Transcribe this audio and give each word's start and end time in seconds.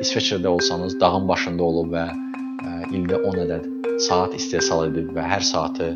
İsveçrədə 0.00 0.46
olsanız, 0.46 1.00
dağın 1.00 1.24
başında 1.28 1.64
olub 1.64 1.90
və 1.90 2.04
ə, 2.06 2.72
ildə 2.94 3.18
10 3.26 3.40
ədəd 3.44 3.64
saat 4.06 4.34
istehsal 4.38 4.84
edib 4.92 5.10
və 5.16 5.24
hər 5.26 5.42
saatı 5.42 5.88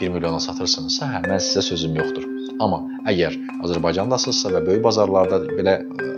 1 0.00 0.10
milyona 0.14 0.40
satırsınızsa, 0.42 1.06
hə, 1.12 1.20
mən 1.30 1.38
sizə 1.42 1.62
sözüm 1.68 1.94
yoxdur. 2.00 2.26
Amma 2.58 2.80
əgər 3.12 3.36
Azərbaycandasınızsa 3.62 4.50
və 4.56 4.64
böyük 4.66 4.82
bazarlarda 4.88 5.38
belə 5.52 5.76
ə, 5.78 6.08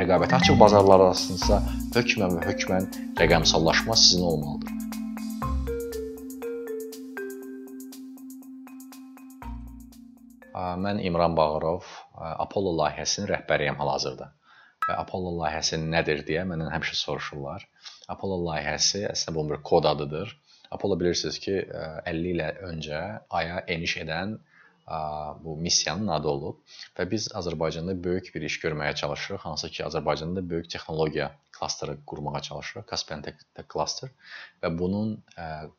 rəqabətə 0.00 0.38
açıq 0.38 0.56
bazarlardasınızsa, 0.62 1.60
hökmən 1.98 2.38
və 2.38 2.48
hökmən 2.48 2.88
rəqəmsallaşma 3.20 3.98
sizin 4.00 4.24
olmalıdır. 4.30 4.72
Mən 10.56 11.04
İmran 11.04 11.36
Bağırov, 11.36 11.84
Apollo 12.16 12.72
layihəsinin 12.80 13.28
rəhbəriyəm 13.28 13.76
hal-hazırda. 13.76 14.32
Apollo 14.94 15.32
layihəsi 15.40 15.78
nədir 15.82 16.22
deyə 16.26 16.44
məndən 16.48 16.70
həmişə 16.74 16.94
soruşurlar. 16.98 17.64
Apollo 18.08 18.38
layihəsi 18.48 19.06
əslində 19.10 19.34
bunun 19.36 19.54
bir 19.54 19.62
kod 19.62 19.88
adıdır. 19.90 20.34
Apollo 20.70 20.98
bilirsiniz 21.00 21.38
ki, 21.38 21.56
50 22.06 22.30
il 22.34 22.42
öncə 22.70 23.00
aya 23.30 23.62
eniş 23.66 23.96
edən 24.02 24.36
bu 25.42 25.56
missiyanın 25.58 26.08
adı 26.14 26.28
olub 26.28 26.60
və 26.98 27.08
biz 27.10 27.28
Azərbaycanda 27.34 27.96
böyük 28.04 28.30
bir 28.34 28.42
iş 28.46 28.60
görməyə 28.62 28.94
çalışırıq. 28.94 29.42
Hansı 29.42 29.70
ki, 29.70 29.82
Azərbaycanda 29.84 30.44
böyük 30.50 30.70
texnologiya 30.70 31.32
klasteri 31.58 31.96
qurmağa 32.06 32.40
çalışırıq, 32.40 32.86
Caspian 32.90 33.22
Tech 33.22 33.66
Cluster 33.72 34.10
və 34.62 34.70
bunun 34.78 35.16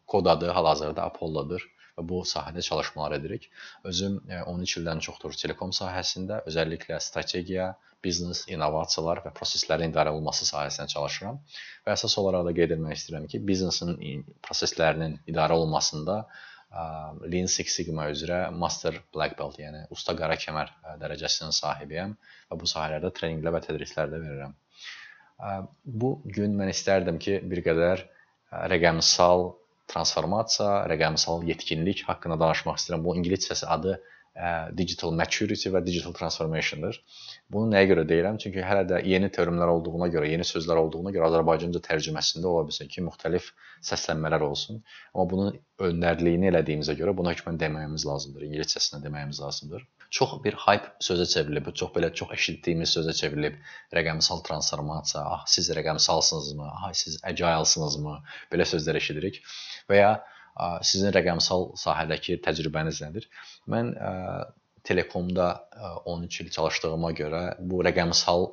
kod 0.07 0.25
adı 0.25 0.51
hal-hazırda 0.51 1.03
Apollodur 1.03 1.63
və 1.97 2.05
bu 2.11 2.21
sahədə 2.29 2.61
çalışmalar 2.65 3.17
edirik. 3.17 3.49
Özüm 3.89 4.19
13 4.29 4.75
e, 4.75 4.81
ildən 4.81 5.01
çoxdur 5.05 5.35
telekom 5.41 5.73
sahəsində, 5.75 6.43
özəlliklə 6.49 6.99
strategiya, 7.03 7.71
biznes, 8.05 8.43
innovasiyalar 8.53 9.23
və 9.25 9.33
proseslərin 9.37 9.91
idarə 9.91 10.13
olunması 10.13 10.45
sahəsində 10.49 10.93
çalışıram. 10.93 11.39
Və 11.85 11.95
əsas 11.95 12.17
olaraq 12.21 12.45
da 12.47 12.53
qeyd 12.59 12.75
etmək 12.77 12.99
istəyirəm 12.99 13.25
ki, 13.31 13.41
biznesin 13.49 13.97
proseslərinin 14.45 15.17
idarə 15.33 15.57
olunmasında 15.57 16.19
e, 16.21 16.85
Lean 17.33 17.49
Six 17.51 17.79
Sigma 17.79 18.09
üzrə 18.13 18.43
Master 18.53 19.01
Black 19.15 19.37
Belt, 19.39 19.57
yəni 19.63 19.87
usta 19.93 20.15
qara 20.19 20.37
kəmər 20.39 20.73
e, 20.77 20.97
dərəcəsinin 21.01 21.55
sahibiyəm 21.57 22.13
və 22.51 22.59
bu 22.61 22.69
sahələrdə 22.69 23.13
treninqlər 23.17 23.57
və 23.57 23.65
tədrislər 23.69 24.13
də 24.13 24.21
verirəm. 24.23 24.55
Bu 25.85 26.15
gün 26.33 26.55
mən 26.57 26.71
istərdim 26.71 27.19
ki, 27.21 27.35
bir 27.45 27.59
qədər 27.61 27.99
rəqəmsal 28.71 29.51
transformasiya, 29.91 30.69
rəqəmsal 30.91 31.47
yetkinlik 31.47 32.03
haqqında 32.09 32.37
danışmaq 32.43 32.79
istəyirəm. 32.81 33.03
Bu 33.07 33.15
ingiliscəsi 33.19 33.67
adı 33.77 33.97
digital 34.77 35.13
maturity 35.17 35.71
və 35.73 35.81
digital 35.85 36.13
transformationdır. 36.17 36.99
Bunu 37.53 37.71
nəyə 37.71 37.87
görə 37.91 38.03
deyirəm? 38.11 38.37
Çünki 38.43 38.61
hələ 38.61 38.83
də 38.91 38.99
yeni 39.09 39.31
teoremlər 39.33 39.71
olduğuna 39.73 40.11
görə, 40.13 40.29
yeni 40.29 40.45
sözlər 40.45 40.77
olduğuna 40.83 41.13
görə 41.15 41.31
Azərbaycanca 41.31 41.81
tərcüməsində 41.87 42.51
ola 42.51 42.67
bilsin 42.67 42.91
ki, 42.93 43.01
müxtəlif 43.07 43.49
səslənmələr 43.89 44.45
olsun. 44.49 44.83
Amma 45.15 45.25
bunun 45.33 45.57
öndərliyini 45.89 46.51
elədiyimizə 46.51 46.97
görə 47.01 47.15
bunu 47.17 47.33
hökmən 47.33 47.57
deməyimiz 47.63 48.05
lazımdır. 48.11 48.45
İngiliscəsində 48.51 49.01
deməyimiz 49.07 49.41
lazımdır 49.41 49.87
çox 50.09 50.37
bir 50.43 50.55
hype 50.65 50.93
sözə 51.03 51.25
çevrilib, 51.33 51.67
çox 51.75 51.91
belə 51.95 52.11
çox 52.13 52.31
eşitdiyimiz 52.37 52.93
sözə 52.97 53.13
çevrilib. 53.17 53.57
Rəqəmsal 53.95 54.43
transformasiya, 54.47 55.23
ah 55.35 55.43
siz 55.47 55.69
rəqəmsalsınızmı? 55.77 56.67
Ah 56.67 56.93
siz 56.93 57.19
agile-sınızmı? 57.23 58.15
Belə 58.53 58.67
sözlər 58.73 58.99
eşidirik. 59.01 59.41
Və 59.89 60.01
ya 60.01 60.11
sizin 60.81 61.13
rəqəmsal 61.13 61.73
sahədəki 61.77 62.39
təcrübəniz 62.45 63.01
nədir? 63.05 63.27
Mən 63.69 63.93
ə, 63.93 64.13
telekomda 64.87 65.49
ə, 65.53 65.91
13 66.13 66.39
il 66.43 66.53
çalışdığıma 66.55 67.11
görə 67.19 67.43
bu 67.59 67.83
rəqəmsal 67.85 68.47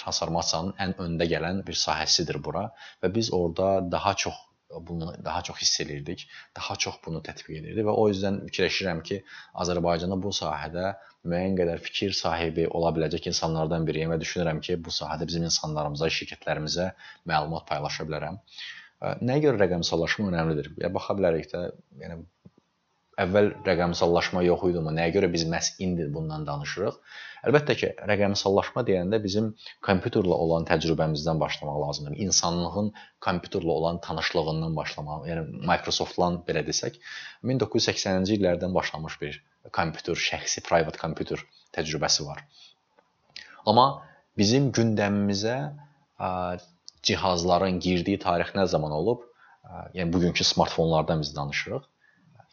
transformasiyanın 0.00 0.74
ən 0.82 0.94
öndə 1.06 1.28
gələn 1.30 1.62
bir 1.66 1.78
sahəsidir 1.78 2.40
bura 2.44 2.68
və 3.02 3.12
biz 3.14 3.32
orada 3.38 3.74
daha 3.92 4.14
çox 4.24 4.38
bunu 4.80 5.12
daha 5.24 5.42
çox 5.42 5.56
hiss 5.62 5.80
elirdik, 5.80 6.26
daha 6.56 6.76
çox 6.76 6.98
bunu 7.06 7.22
tətbiq 7.28 7.60
edirdik 7.60 7.86
və 7.88 7.94
o 8.02 8.08
yüzdən 8.10 8.42
fikirləşirəm 8.48 9.02
ki, 9.08 9.22
Azərbaycanda 9.64 10.18
bu 10.22 10.32
sahədə 10.36 10.92
müəyyən 11.28 11.56
qədər 11.60 11.82
fikir 11.86 12.14
sahibi 12.18 12.66
ola 12.68 12.92
biləcək 12.96 13.28
insanlardan 13.32 13.86
biriyəm 13.88 14.14
və 14.14 14.20
düşünürəm 14.22 14.62
ki, 14.66 14.78
bu 14.84 14.94
sahədə 14.94 15.28
bizim 15.30 15.46
insanlarımıza, 15.48 16.10
şirkətlərimizə 16.18 16.92
məlumat 17.32 17.68
paylaşa 17.68 18.08
bilərəm. 18.08 18.40
Nəyə 19.02 19.48
görə 19.48 19.64
rəqəmsallaşma 19.64 20.28
önəmlidir? 20.30 20.72
Ya 20.82 20.90
baxa 20.94 21.16
bilərik 21.18 21.48
də, 21.52 21.62
yəni 22.02 22.22
əvvəl 23.20 23.50
rəqəmsallaşma 23.66 24.40
yox 24.46 24.62
idi, 24.70 24.78
amma 24.80 24.92
nəyə 24.96 25.12
görə 25.16 25.28
biz 25.32 25.44
məhz 25.52 25.74
indi 25.84 26.06
bundan 26.14 26.46
danışırıq? 26.48 26.96
Əlbəttə 27.48 27.74
ki, 27.78 27.88
rəqəmsallaşma 28.08 28.84
deyəndə 28.88 29.18
bizim 29.22 29.50
kompüterlə 29.84 30.36
olan 30.44 30.64
təcrübəmizdən 30.68 31.40
başlamaq 31.42 31.80
lazımdır. 31.82 32.16
İnsanlığın 32.26 32.92
kompüterlə 33.26 33.74
olan 33.74 34.00
tanışlığından 34.06 34.76
başlamaq, 34.76 35.26
yəni 35.28 35.44
Microsoftla 35.68 36.30
belə 36.48 36.62
desək, 36.66 37.00
1980-ci 37.44 38.38
illərdən 38.38 38.72
başlamış 38.74 39.18
bir 39.20 39.42
kompüter, 39.74 40.16
şəxsi 40.28 40.64
private 40.64 41.02
kompüter 41.02 41.42
təcrübəsi 41.76 42.26
var. 42.28 42.46
Amma 43.66 43.86
bizim 44.38 44.70
gündəmimizə 44.72 45.56
cihazların 47.02 47.78
girdiyi 47.82 48.18
tarix 48.22 48.54
nə 48.56 48.66
zaman 48.70 48.94
olub? 48.94 49.26
Yəni 49.94 50.12
bugünkü 50.12 50.44
smartfonlardan 50.44 51.20
biz 51.20 51.36
danışırıq. 51.36 51.91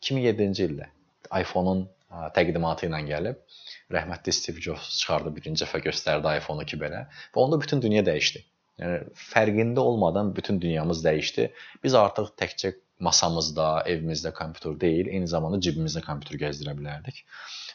2007-ci 0.06 0.68
ildə 0.70 0.90
iPhone-un 1.42 1.86
təqdimatı 2.36 2.88
ilə 2.90 3.02
gəlib. 3.08 3.42
Rəhmətli 3.94 4.34
Steve 4.34 4.62
Jobs 4.66 4.90
çıxardı 5.02 5.34
birinci 5.36 5.64
dəfə 5.64 5.82
göstərdi 5.86 6.38
iPhone-u 6.42 6.66
ki 6.70 6.80
belə 6.82 7.06
və 7.36 7.44
onda 7.44 7.60
bütün 7.62 7.82
dünya 7.86 8.04
dəyişdi. 8.06 8.42
Yəni 8.80 9.00
fərqində 9.30 9.84
olmadan 9.84 10.32
bütün 10.36 10.62
dünyamız 10.62 11.04
dəyişdi. 11.06 11.50
Biz 11.84 11.98
artıq 12.00 12.32
təkcə 12.40 12.74
masamızda, 13.04 13.68
evimizdə 13.88 14.32
kompüter 14.36 14.76
deyil, 14.80 15.08
eyni 15.14 15.28
zamanda 15.28 15.60
cibimizdə 15.64 16.04
kompüter 16.06 16.40
gəzdirə 16.42 16.76
bilərdik. 16.80 17.24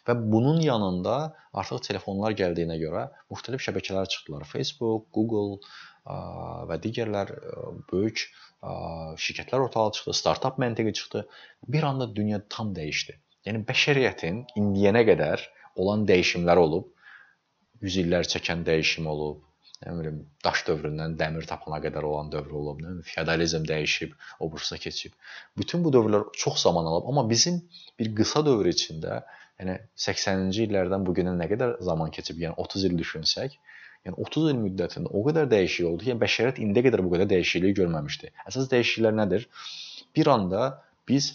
Və 0.08 0.16
bunun 0.20 0.60
yanında 0.60 1.16
artıq 1.56 1.80
telefonlar 1.86 2.36
gəldiyinə 2.36 2.76
görə 2.80 3.06
müxtəlif 3.32 3.64
şəbəkələr 3.64 4.10
çıxdılar. 4.12 4.44
Facebook, 4.48 5.08
Google 5.16 5.60
və 6.68 6.76
digərlər 6.84 7.32
böyük 7.92 8.26
şirkətlər 9.20 9.66
ortaya 9.66 9.92
çıxdı, 9.96 10.14
startap 10.20 10.58
məntiqi 10.62 10.92
çıxdı. 10.98 11.26
Bir 11.68 11.82
anda 11.90 12.08
dünya 12.16 12.40
tam 12.48 12.72
dəyişdi. 12.76 13.16
Yəni 13.48 13.64
bəşəriyyətin 13.68 14.44
indiyənə 14.60 15.02
qədər 15.10 15.42
olan 15.80 16.06
dəyişimlər 16.08 16.60
olub. 16.60 16.86
100 17.84 17.98
illər 18.04 18.30
çəkən 18.34 18.64
dəyişim 18.68 19.08
olub. 19.10 19.42
Nə 19.84 19.92
bilim, 19.98 20.20
daş 20.44 20.62
dövründən 20.68 21.16
dəmir 21.20 21.44
tapana 21.50 21.80
qədər 21.84 22.06
olan 22.08 22.30
dövr 22.32 22.52
olub, 22.60 22.80
nə 22.80 22.92
bilim, 22.92 23.02
feodalizm 23.04 23.66
dəyişib, 23.68 24.14
obrusuna 24.46 24.78
keçib. 24.80 25.12
Bütün 25.60 25.84
bu 25.84 25.92
dövrlər 25.92 26.24
çox 26.44 26.62
zaman 26.62 26.88
alıb, 26.88 27.08
amma 27.10 27.26
bizim 27.30 27.58
bir 28.00 28.14
qısa 28.20 28.44
dövr 28.46 28.70
içində, 28.70 29.18
yəni 29.60 29.76
80-ci 30.06 30.64
illərdən 30.68 31.04
bu 31.04 31.12
günə 31.18 31.34
nə 31.36 31.50
qədər 31.52 31.76
zaman 31.90 32.14
keçib, 32.16 32.40
yəni 32.46 32.56
30 32.64 32.86
il 32.88 32.96
düşünsək, 33.02 33.58
Yəni 34.04 34.20
30 34.20 34.50
il 34.52 34.60
müddətində 34.60 35.10
o 35.16 35.22
qədər 35.24 35.48
dəyişiklik 35.48 35.88
oldu 35.90 36.04
ki, 36.04 36.10
yəni 36.12 36.20
bəşəriyyət 36.22 36.60
indiyə 36.64 36.84
qədər 36.88 37.02
bu 37.04 37.12
qədər 37.14 37.28
dəyişiklik 37.30 37.76
görməmişdi. 37.78 38.30
Əsas 38.50 38.68
dəyişikliklər 38.72 39.16
nədir? 39.16 39.46
Bir 40.16 40.30
anda 40.32 40.64
biz 41.08 41.30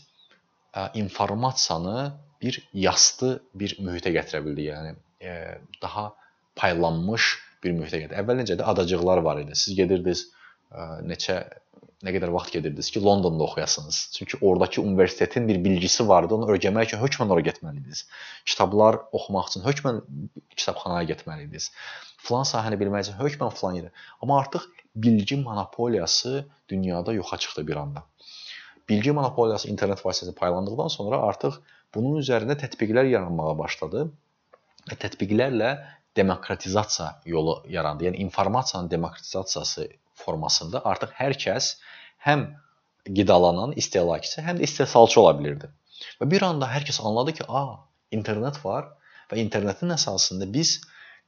ə, 0.73 0.89
informasiyanı 1.01 2.11
bir 2.43 2.59
yastı 2.85 3.31
bir 3.57 3.75
mühitə 3.81 4.13
gətirə 4.15 4.43
bildik. 4.45 4.69
Yəni 4.69 4.93
ə, 4.93 5.37
daha 5.81 6.11
paylanmış 6.61 7.31
bir 7.63 7.73
mühitə 7.79 8.03
gətirdik. 8.03 8.19
Əvvəl 8.21 8.43
necə 8.43 8.59
idi? 8.59 8.67
Adacıqlar 8.73 9.23
var 9.25 9.41
idi. 9.41 9.57
Siz 9.57 9.75
gedirdiniz 9.79 10.27
ə, 10.69 10.87
neçə 11.09 11.41
nə 12.05 12.13
qədər 12.15 12.31
vaxt 12.31 12.53
gedirdiniz 12.55 12.89
ki, 12.95 13.01
Londonda 13.03 13.43
oxuyasınız. 13.43 13.97
Çünki 14.15 14.37
oradakı 14.41 14.81
universitetin 14.81 15.47
bir 15.47 15.63
bilgisi 15.63 16.07
vardı. 16.07 16.35
Onu 16.35 16.47
öyrənmək 16.53 16.91
üçün 16.91 17.01
hökmən 17.01 17.33
ora 17.35 17.43
getməli 17.43 17.81
idiniz. 17.81 18.05
Kitablar 18.45 18.99
oxumaq 19.11 19.49
üçün 19.51 19.65
hökmən 19.67 19.99
kitabxanaya 20.55 21.09
getməli 21.11 21.49
idiniz. 21.49 21.71
Falan 22.29 22.47
sahəni 22.47 22.79
bilmək 22.79 23.09
üçün 23.09 23.19
hökmən 23.19 23.51
falan 23.59 23.81
yerə. 23.81 23.91
Amma 24.21 24.39
artıq 24.39 24.69
bilgi 24.95 25.41
monopoliyası 25.41 26.47
dünyada 26.69 27.13
yoxa 27.13 27.37
çıxdı 27.37 27.67
bir 27.67 27.75
anda. 27.83 28.05
Bilgi 28.89 29.11
monopoliyası 29.11 29.67
internet 29.69 29.99
vasitəsilə 30.05 30.33
paylandıqdan 30.39 30.87
sonra 30.87 31.21
artıq 31.27 31.59
bunun 31.95 32.21
üzərində 32.23 32.55
tətbiqlər 32.63 33.11
yaranmağa 33.11 33.57
başladı 33.59 34.07
tətbiqlərlə 34.89 35.75
demokratizasiya 36.17 37.21
yolu 37.25 37.63
yarandı. 37.69 38.07
Yəni 38.09 38.15
informasiyanın 38.25 38.91
demokratizasiyası 38.91 39.89
formasında 40.25 40.81
artıq 40.91 41.15
hər 41.19 41.35
kəs 41.43 41.73
həm 42.27 42.45
qidalanan 43.07 43.73
istehlakçı, 43.81 44.41
həm 44.45 44.59
də 44.59 44.67
istehsalçı 44.67 45.21
ola 45.21 45.33
bilirdi. 45.39 45.69
Və 46.21 46.29
bir 46.31 46.45
anda 46.47 46.69
hər 46.71 46.85
kəs 46.87 47.01
anladı 47.05 47.35
ki, 47.39 47.47
a, 47.47 47.79
internet 48.15 48.59
var 48.65 48.89
və 49.31 49.39
internetin 49.43 49.93
əsasında 49.95 50.47
biz 50.53 50.79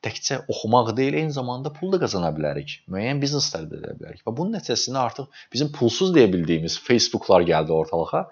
təkcə 0.05 0.41
oxumaq 0.51 0.93
deyil, 0.97 1.17
eyni 1.21 1.33
zamanda 1.35 1.71
pul 1.73 1.93
da 1.93 1.99
qazana 2.01 2.31
bilərik. 2.35 2.79
Müəyyən 2.91 3.21
biznes 3.21 3.49
tələb 3.53 3.75
edə 3.77 3.95
bilərik. 3.99 4.23
Və 4.25 4.33
bunun 4.37 4.57
nəticəsində 4.57 5.01
artıq 5.01 5.41
bizim 5.53 5.71
pulsuz 5.75 6.13
deyə 6.15 6.31
bildiyimiz 6.33 6.77
Facebooklar 6.87 7.45
gəldi 7.49 7.75
ortalığa 7.75 8.23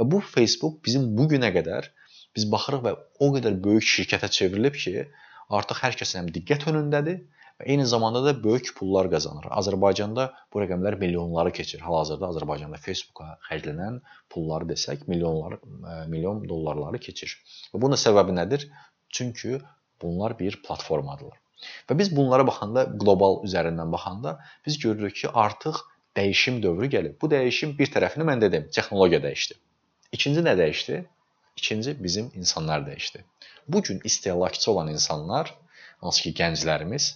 və 0.00 0.08
bu 0.14 0.20
Facebook 0.34 0.82
bizim 0.84 1.12
bu 1.18 1.28
günə 1.32 1.52
qədər 1.54 1.88
biz 2.36 2.48
baxırıq 2.50 2.82
və 2.84 2.94
o 3.24 3.30
qədər 3.36 3.56
böyük 3.64 3.86
şirkətə 3.88 4.28
çevrilib 4.36 4.76
ki, 4.84 5.06
artıq 5.54 5.80
hər 5.84 5.96
kəs 6.00 6.16
həm 6.18 6.28
diqqət 6.34 6.66
önündədir 6.70 7.22
və 7.60 7.68
eyni 7.70 7.86
zamanda 7.86 8.22
da 8.24 8.32
böyük 8.44 8.72
pullar 8.78 9.08
qazanır. 9.12 9.46
Azərbaycanda 9.60 10.26
bu 10.52 10.62
rəqəmlər 10.62 10.96
milyonları 10.98 11.52
keçir. 11.58 11.80
Hal-hazırda 11.86 12.30
Azərbaycanda 12.32 12.80
Facebooka 12.82 13.36
xərclənən 13.48 14.00
pulları 14.32 14.68
desək, 14.72 15.06
milyonlar 15.10 15.60
milyon 16.10 16.42
dollarları 16.48 17.00
keçir. 17.06 17.36
Və 17.72 17.80
bunun 17.84 18.00
səbəbi 18.00 18.34
nədir? 18.40 18.68
Çünki 19.14 19.60
bunlar 20.02 20.38
bir 20.38 20.60
platformadırlar. 20.66 21.38
Və 21.88 21.96
biz 21.98 22.10
bunlara 22.16 22.46
baxanda 22.46 22.86
qlobal 23.00 23.42
üzərindən 23.46 23.92
baxanda 23.94 24.38
biz 24.66 24.78
görürük 24.82 25.14
ki, 25.22 25.28
artıq 25.30 25.78
dəyişim 26.18 26.60
dövrü 26.62 26.90
gəlib. 26.96 27.14
Bu 27.22 27.30
dəyişim 27.30 27.78
bir 27.78 27.90
tərəfini 27.94 28.26
mən 28.28 28.42
dedim, 28.42 28.66
texnologiya 28.74 29.22
dəyişdi. 29.24 29.56
İkinci 30.12 30.42
nə 30.46 30.56
dəyişdi? 30.58 31.04
İkinci 31.56 31.94
bizim 32.04 32.30
insanlar 32.34 32.82
dəyişdi. 32.88 33.22
Bu 33.68 33.82
gün 33.82 34.00
istehlakçı 34.04 34.72
olan 34.72 34.88
insanlar, 34.88 35.54
hansı 36.00 36.22
ki 36.22 36.34
gənclərimiz 36.42 37.14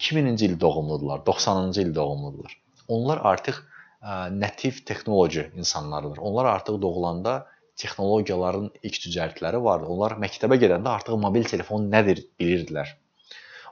2000-ci 0.00 0.46
il 0.46 0.60
doğumludular, 0.60 1.18
90-cı 1.26 1.80
il 1.82 1.94
doğumludular. 1.94 2.56
Onlar 2.88 3.20
artıq 3.22 3.58
ə, 4.02 4.40
nativ 4.40 4.84
texnoloji 4.86 5.50
insanlardır. 5.56 6.18
Onlar 6.18 6.44
artıq 6.44 6.80
doğulanda 6.82 7.46
texnologiyaların 7.76 8.70
ilk 8.82 9.00
cücərtləri 9.04 9.60
vardı. 9.62 9.88
Onlar 9.92 10.16
məktəbə 10.22 10.58
gedəndə 10.62 10.92
artıq 10.98 11.18
mobil 11.20 11.44
telefon 11.44 11.90
nədir 11.92 12.22
bilirdilər. 12.40 12.94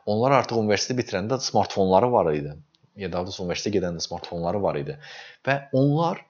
Onlar 0.06 0.36
artıq 0.40 0.60
universitet 0.60 0.98
bitirəndə 0.98 1.40
smartfonları 1.40 2.12
var 2.12 2.32
idi. 2.34 2.56
Ya 2.96 3.08
da 3.12 3.24
doğrusu 3.24 3.44
universitetə 3.46 3.78
gedəndə 3.78 4.04
smartfonları 4.04 4.60
var 4.62 4.76
idi. 4.80 4.98
Və 5.46 5.56
onlar 5.72 6.20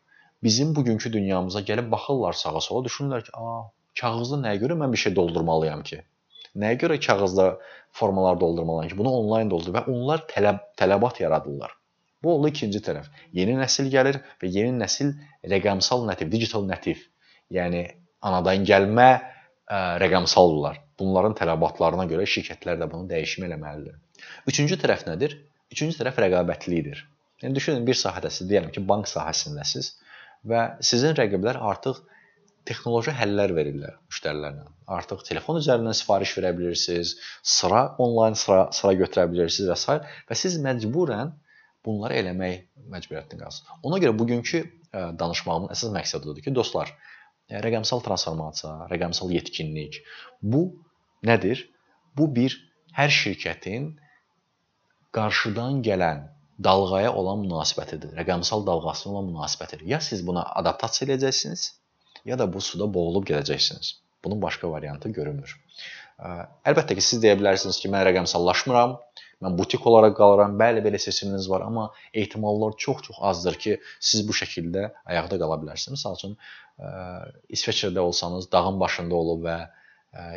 bizim 0.43 0.75
bugünkü 0.77 1.13
dünyamıza 1.13 1.61
gəlib 1.61 1.91
baxırlar 1.91 2.39
sağa-sola, 2.39 2.85
düşünürlər 2.87 3.25
ki, 3.27 3.33
"A, 3.35 3.71
kağızda 4.01 4.39
nəyə 4.47 4.61
görə 4.63 4.79
mən 4.83 4.93
bir 4.93 5.03
şey 5.05 5.17
doldurmalıyam 5.17 5.83
ki? 5.83 6.03
Nəyə 6.55 6.79
görə 6.85 6.99
kağızda 7.03 7.47
formalar 7.95 8.39
doldurmalıyam 8.41 8.93
ki? 8.93 8.99
Bunu 8.99 9.15
onlayn 9.21 9.51
doldur 9.51 9.75
və 9.75 9.85
onlar 9.91 10.25
tələb 10.31 10.61
tələbat 10.79 11.21
yaradırlar. 11.23 11.75
Bu 12.23 12.35
oldu 12.35 12.49
ikinci 12.53 12.81
tərəf. 12.85 13.11
Yeni 13.37 13.57
nəsil 13.59 13.91
gəlir 13.93 14.21
və 14.43 14.51
yeni 14.51 14.73
nəsil 14.79 15.13
rəqəmsal 15.51 16.07
nativ, 16.09 16.31
digital 16.33 16.65
nativ, 16.69 17.03
yəni 17.53 17.83
anadan 18.25 18.65
gəlmə 18.69 19.09
ə, 19.15 19.81
rəqəmsaldırlar. 20.01 20.81
Bunların 21.01 21.35
tələbatlarına 21.41 22.07
görə 22.11 22.25
şirkətlər 22.31 22.79
də 22.81 22.89
bunu 22.91 23.11
dəyişmə 23.11 23.51
eləməlidir. 23.51 23.99
Üçüncü 24.49 24.79
tərəf 24.81 25.05
nədir? 25.11 25.37
Üçüncü 25.75 25.99
tərəf 26.01 26.23
rəqabətlilikdir. 26.23 27.03
Yəni 27.43 27.59
düşünün 27.59 27.85
bir 27.87 27.99
sahədəsiz, 27.99 28.47
deyəlim 28.49 28.71
ki, 28.73 28.85
bank 28.89 29.11
sahəsindəsiz 29.11 29.91
və 30.49 30.65
sizin 30.87 31.17
rəqiblər 31.19 31.59
artıq 31.73 31.99
texnoloji 32.69 33.13
həllər 33.15 33.53
verirlər 33.57 33.97
müştərilərlə. 34.11 34.67
Artıq 34.97 35.25
telefon 35.29 35.61
üzərindən 35.61 35.97
sifariş 35.97 36.35
verə 36.39 36.53
bilirsiniz, 36.57 37.15
sıra 37.57 37.83
onlayn 38.03 38.37
sıra 38.41 38.69
sıra 38.77 38.93
götürə 39.01 39.27
bilirsiniz 39.33 39.71
və 39.73 39.77
s. 39.81 39.99
və 40.31 40.39
siz 40.39 40.57
məcburən 40.65 41.35
bunları 41.85 42.21
eləmək 42.23 42.65
məcburiyyətində 42.93 43.45
qalsınız. 43.45 43.83
Ona 43.85 44.01
görə 44.03 44.17
bugünkü 44.19 44.63
ə, 44.65 45.11
danışmağımın 45.21 45.73
əsas 45.75 45.93
məqsədi 45.93 46.31
odur 46.33 46.45
ki, 46.45 46.55
dostlar, 46.57 46.93
ə, 47.51 47.61
rəqəmsal 47.65 48.05
transformasiya, 48.07 48.89
rəqəmsal 48.93 49.33
yetkinlik 49.37 50.01
bu 50.41 50.65
nədir? 51.29 51.67
Bu 52.17 52.31
bir 52.33 52.57
hər 52.97 53.13
şirkətin 53.13 53.93
qarşıdan 55.15 55.83
gələn 55.87 56.29
dalğaya 56.65 57.13
olan 57.13 57.43
münasibətidir. 57.45 58.15
Rəqəmsal 58.19 58.67
dalğasına 58.67 59.13
olan 59.13 59.33
münasibətidir. 59.33 59.87
Ya 59.91 60.01
siz 60.01 60.27
buna 60.27 60.45
adaptasiya 60.61 61.11
edəcəksiniz, 61.11 61.67
ya 62.25 62.39
da 62.39 62.47
bu 62.53 62.61
suda 62.61 62.89
boğulub 62.95 63.27
gedəcəksiniz. 63.29 63.95
Bunun 64.25 64.43
başqa 64.43 64.71
variantı 64.71 65.09
görünmür. 65.09 65.59
Əlbəttə 66.71 66.95
ki, 66.97 67.03
siz 67.05 67.21
deyə 67.23 67.35
bilərsiniz 67.39 67.81
ki, 67.83 67.91
mən 67.93 68.05
rəqəmsallaşmıram, 68.09 68.95
mən 69.45 69.57
butik 69.59 69.87
olaraq 69.91 70.15
qalıram. 70.17 70.55
Bəli, 70.61 70.81
belə 70.85 71.01
seçiminiz 71.03 71.49
var, 71.51 71.65
amma 71.67 71.89
ehtimallar 72.15 72.77
çox-çox 72.85 73.19
azdır 73.31 73.59
ki, 73.65 73.77
siz 74.01 74.23
bu 74.29 74.37
şəkildə 74.41 74.87
ayaqda 75.11 75.41
qala 75.43 75.59
bilərsiniz. 75.65 75.99
Məsəl 75.99 76.17
üçün, 76.21 76.39
İsveçrədə 77.59 77.99
olsanız, 77.99 78.49
dağın 78.53 78.81
başında 78.81 79.19
olub 79.19 79.45
və 79.49 79.59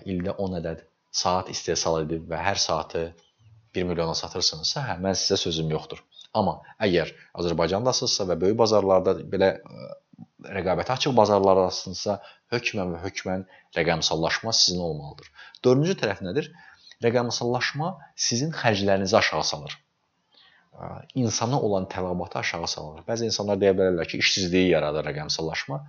ildə 0.09 0.35
10 0.47 0.59
ədəd 0.61 0.83
saat 1.21 1.49
istehsal 1.53 2.03
edib 2.03 2.27
və 2.31 2.41
hər 2.49 2.59
saatı 2.61 3.07
1 3.75 3.87
milyona 3.87 4.17
satırsınızsa, 4.17 4.83
hə, 4.89 4.97
mən 5.05 5.15
sizə 5.17 5.37
sözüm 5.45 5.71
yoxdur. 5.71 6.01
Amma 6.37 6.57
əgər 6.83 7.13
Azərbaycandasınızsa 7.39 8.25
və 8.31 8.37
böyük 8.41 8.57
bazarlarda 8.59 9.15
belə 9.31 9.53
rəqabətə 10.57 10.95
açıq 10.97 11.15
bazarlardasınızsa, 11.17 12.19
hökmən 12.53 12.93
və 12.95 13.01
hökmən 13.03 13.43
rəqəmsallaşma 13.77 14.53
sizin 14.53 14.81
olmalıdır. 14.85 15.29
Dördüncü 15.65 15.97
tərəf 16.01 16.23
nədir? 16.25 16.49
Rəqəmsallaşma 17.03 17.91
sizin 18.27 18.53
xərclərinizi 18.55 19.17
aşağı 19.17 19.43
salır. 19.43 19.77
İnsana 21.15 21.59
olan 21.61 21.87
tələbatı 21.89 22.39
aşağı 22.39 22.67
salır. 22.67 23.05
Bəzi 23.07 23.29
insanlar 23.29 23.57
deyə 23.61 23.73
bilərlər 23.77 24.09
ki, 24.09 24.21
işsizliyi 24.23 24.71
yaradır 24.75 25.07
rəqəmsallaşma. 25.09 25.81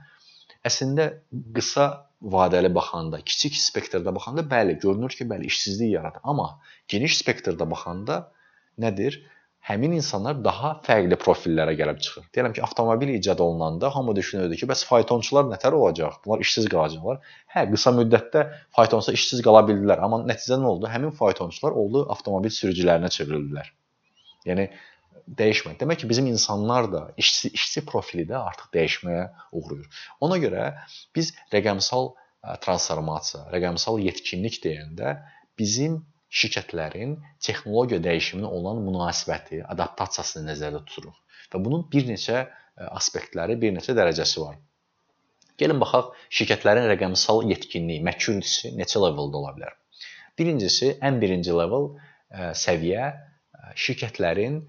Əslində 0.69 1.11
qısa 1.55 1.89
vadəli 2.35 2.71
baxanda, 2.75 3.21
kiçik 3.21 3.57
spektrdə 3.61 4.15
baxanda 4.15 4.43
bəli, 4.49 4.79
görünür 4.83 5.13
ki, 5.15 5.29
bəli 5.29 5.47
işsizlik 5.53 5.93
yaradır. 5.93 6.25
Amma 6.25 6.49
geniş 6.89 7.21
spektrdə 7.21 7.69
baxanda 7.71 8.25
nədir? 8.81 9.21
Həmin 9.69 9.95
insanlar 9.99 10.39
daha 10.45 10.71
fərqli 10.87 11.17
profillərə 11.21 11.75
gəlib 11.79 12.01
çıxır. 12.05 12.27
Deyirəm 12.35 12.55
ki, 12.57 12.63
avtomobil 12.65 13.15
icad 13.15 13.41
olunanda 13.45 13.91
hamı 13.95 14.15
düşünürdü 14.17 14.57
ki, 14.61 14.69
bəs 14.71 14.85
faytonçular 14.89 15.49
nətər 15.51 15.77
olacaq? 15.77 16.21
Bunlar 16.25 16.45
işsiz 16.45 16.69
qalacaqlar. 16.73 17.19
Hə, 17.55 17.65
qısa 17.73 17.93
müddətdə 17.99 18.45
faytonçular 18.77 19.19
işsiz 19.19 19.43
qala 19.45 19.65
bildilər, 19.69 20.01
amma 20.05 20.23
nəticədə 20.31 20.61
nə 20.63 20.71
oldu? 20.73 20.89
Həmin 20.93 21.13
faytonçular 21.19 21.77
oldu 21.83 22.07
avtomobil 22.15 22.55
sürücülərinə 22.55 23.11
çevrildilər. 23.19 23.73
Yəni 24.49 24.71
dəyişmədi. 25.41 25.77
Demək 25.83 26.03
ki, 26.03 26.11
bizim 26.11 26.31
insanlar 26.33 26.89
da 26.93 27.03
işçi 27.21 27.53
işçi 27.59 27.85
profili 27.87 28.25
də 28.31 28.39
artıq 28.41 28.71
dəyişməyə 28.77 29.27
uğrayır. 29.53 30.05
Ona 30.25 30.39
görə 30.41 30.71
biz 31.17 31.35
rəqəmsal 31.53 32.15
transformasiya, 32.65 33.49
rəqəmsal 33.53 34.01
yetkinlik 34.07 34.63
deyəndə 34.65 35.19
bizim 35.59 36.01
şirkətlərin 36.29 37.17
texnologiya 37.45 38.01
dəyişiminə 38.05 38.49
olan 38.59 38.83
münasibəti, 38.85 39.63
adaptasiyasını 39.75 40.51
nəzərdə 40.51 40.83
tuturuq. 40.87 41.17
Və 41.53 41.61
bunun 41.65 41.87
bir 41.93 42.09
neçə 42.09 42.39
e, 42.45 42.49
aspektləri, 42.85 43.57
bir 43.61 43.73
neçə 43.77 43.97
dərəcəsi 43.97 44.43
var. 44.43 44.59
Gəlin 45.59 45.81
baxaq 45.83 46.13
şirkətlərin 46.39 46.89
rəqəmsal 46.93 47.47
yetkinliyi, 47.51 48.03
maturity 48.05 48.75
neçə 48.77 49.01
leveldə 49.03 49.41
ola 49.41 49.55
bilər. 49.57 49.77
Birincisi, 50.39 50.93
ən 51.03 51.19
birinci 51.23 51.55
level 51.57 51.95
e, 51.95 52.53
səviyyə 52.65 53.07
e, 53.09 53.73
şirkətlərin 53.87 54.61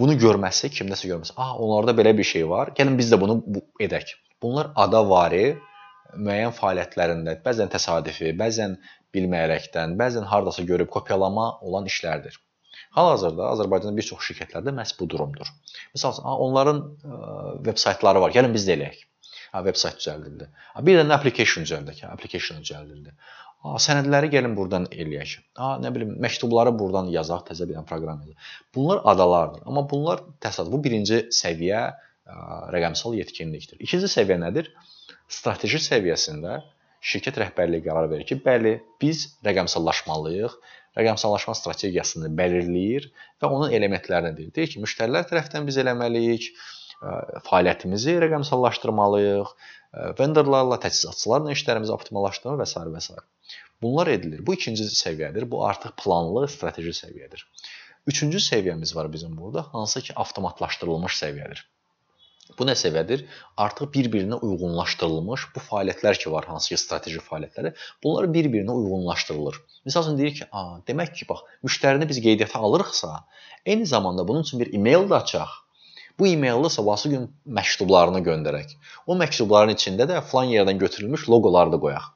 bunu 0.00 0.14
görməsi, 0.16 0.70
kimdəsə 0.72 1.10
görməsi. 1.10 1.34
"A, 1.36 1.52
onlarda 1.60 1.92
belə 1.98 2.14
bir 2.16 2.24
şey 2.24 2.46
var. 2.48 2.70
Gəlin 2.78 2.96
biz 2.96 3.10
də 3.12 3.20
bunu 3.20 3.42
bu, 3.44 3.66
edək." 3.82 4.14
Bunlar 4.40 4.70
adavari 4.76 5.58
müəyyən 6.16 6.54
fəaliyyətlərində, 6.56 7.36
bəzən 7.44 7.68
təsadüfi, 7.74 8.32
bəzən 8.38 8.78
bilməyərəkdən, 9.16 9.96
bəzən 10.00 10.26
hardasa 10.30 10.64
görüb 10.68 10.90
kopyalama 10.94 11.46
olan 11.66 11.88
işlərdir. 11.90 12.38
Hal-hazırda 12.96 13.50
Azərbaycanda 13.54 13.96
bir 13.96 14.06
çox 14.06 14.24
şirkətlərdə 14.30 14.72
məhz 14.74 14.96
bu 14.98 15.06
durumdur. 15.10 15.50
Məsələn, 15.94 16.24
onların 16.46 16.80
veb-saytları 17.66 18.22
var. 18.24 18.34
Gəlin 18.34 18.54
biz 18.56 18.66
də 18.66 18.76
eləyək. 18.78 19.04
Ha, 19.52 19.62
veb-sayt 19.66 19.98
düzəldildi. 20.00 20.48
Ha, 20.74 20.82
bir 20.86 20.98
dənə 21.00 21.14
application 21.14 21.66
düzəldək. 21.66 22.02
Application 22.08 22.62
düzəldildi. 22.64 23.14
Ha, 23.62 23.76
sənədləri 23.84 24.30
gəlin 24.32 24.56
burdan 24.58 24.88
eləyək. 24.90 25.36
Ha, 25.60 25.72
nə 25.82 25.92
bilim, 25.94 26.16
məktubları 26.24 26.72
burdan 26.78 27.10
yazaq, 27.14 27.46
təzə 27.50 27.68
bir 27.70 27.78
proqram 27.86 28.22
yazaq. 28.24 28.50
Bunlar 28.74 29.02
adalardır. 29.12 29.64
Amma 29.70 29.86
bunlar 29.90 30.22
təsadüf. 30.42 30.72
Bu 30.74 30.82
birinci 30.86 31.24
səviyyə 31.34 31.82
ə, 31.90 31.94
rəqəmsal 32.74 33.18
yetkinlikdir. 33.20 33.78
İkinci 33.86 34.10
səviyyə 34.10 34.38
nədir? 34.46 34.70
Strateji 35.30 35.82
səviyyəsində 35.82 36.60
şirkət 37.00 37.40
rəhbərliyi 37.40 37.84
qərar 37.86 38.10
verir 38.10 38.26
ki, 38.28 38.40
bəli, 38.44 38.76
biz 39.02 39.26
rəqəmsallaşmalıyıq. 39.46 40.58
Rəqəmsallaşma 40.98 41.54
strategiyasını 41.54 42.28
belirləyir 42.34 43.10
və 43.40 43.48
onun 43.48 43.70
elementlərini 43.76 44.34
deyir. 44.36 44.54
Deyir 44.56 44.72
ki, 44.72 44.80
müştərilər 44.82 45.28
tərəfindən 45.30 45.68
biz 45.68 45.78
eləməliyik, 45.84 46.48
fəaliyyətimizi 47.46 48.16
rəqəmsallaşdırmalıyıq, 48.24 49.52
vendorlarla, 50.18 50.80
təchizatçılarla 50.82 51.54
işlərimizi 51.54 51.94
optimallaşdırmaq 51.94 52.60
və 52.60 52.66
s. 52.68 52.82
və 52.96 53.04
s. 53.06 53.22
Bunlar 53.82 54.10
edilir. 54.12 54.42
Bu 54.46 54.54
ikinci 54.58 54.84
səviyyədir. 54.92 55.46
Bu 55.50 55.62
artıq 55.66 55.94
planlı, 56.02 56.46
strateji 56.52 56.92
səviyyədir. 56.98 57.46
Üçüncü 58.10 58.42
səviyyəmiz 58.44 58.94
var 58.96 59.12
bizim 59.12 59.36
burada, 59.38 59.62
hansı 59.72 60.02
ki, 60.02 60.14
avtomatlaşdırılmış 60.24 61.16
səviyyədir. 61.22 61.64
Bu 62.58 62.66
nə 62.68 62.74
səviyyədir? 62.78 63.22
Artıq 63.64 63.90
bir-birinə 63.94 64.38
uyğunlaşdırılmış 64.46 65.46
bu 65.54 65.62
fəaliyyətlər 65.68 66.18
ki 66.22 66.32
var, 66.34 66.46
hansı 66.50 66.74
ki 66.74 66.78
strateji 66.82 67.22
fəaliyyətləri, 67.26 67.72
bunlar 68.04 68.28
bir-birinə 68.34 68.76
uyğunlaşdırılır. 68.82 69.58
Məsəl 69.88 70.06
üçün 70.06 70.18
deyir 70.18 70.34
ki, 70.38 70.46
"A, 70.52 70.62
demək 70.88 71.12
ki, 71.18 71.26
bax, 71.28 71.40
müştərini 71.64 72.08
biz 72.08 72.20
qeydiyyata 72.26 72.58
alırıqsa, 72.58 73.10
eyni 73.66 73.86
zamanda 73.86 74.28
bunun 74.28 74.46
üçün 74.46 74.60
bir 74.60 74.74
e-mail 74.74 75.08
də 75.10 75.16
açaq. 75.22 75.50
Bu 76.18 76.26
e-maildə 76.26 76.70
sabahsı 76.70 77.08
gün 77.08 77.28
məktublarını 77.58 78.20
göndərək. 78.28 78.76
O 79.06 79.16
məktubların 79.22 79.74
içində 79.76 80.08
də 80.10 80.22
falan 80.32 80.48
yerdən 80.56 80.78
götürülmüş 80.78 81.28
loqolar 81.28 81.72
da 81.72 81.76
qoyaq." 81.76 82.06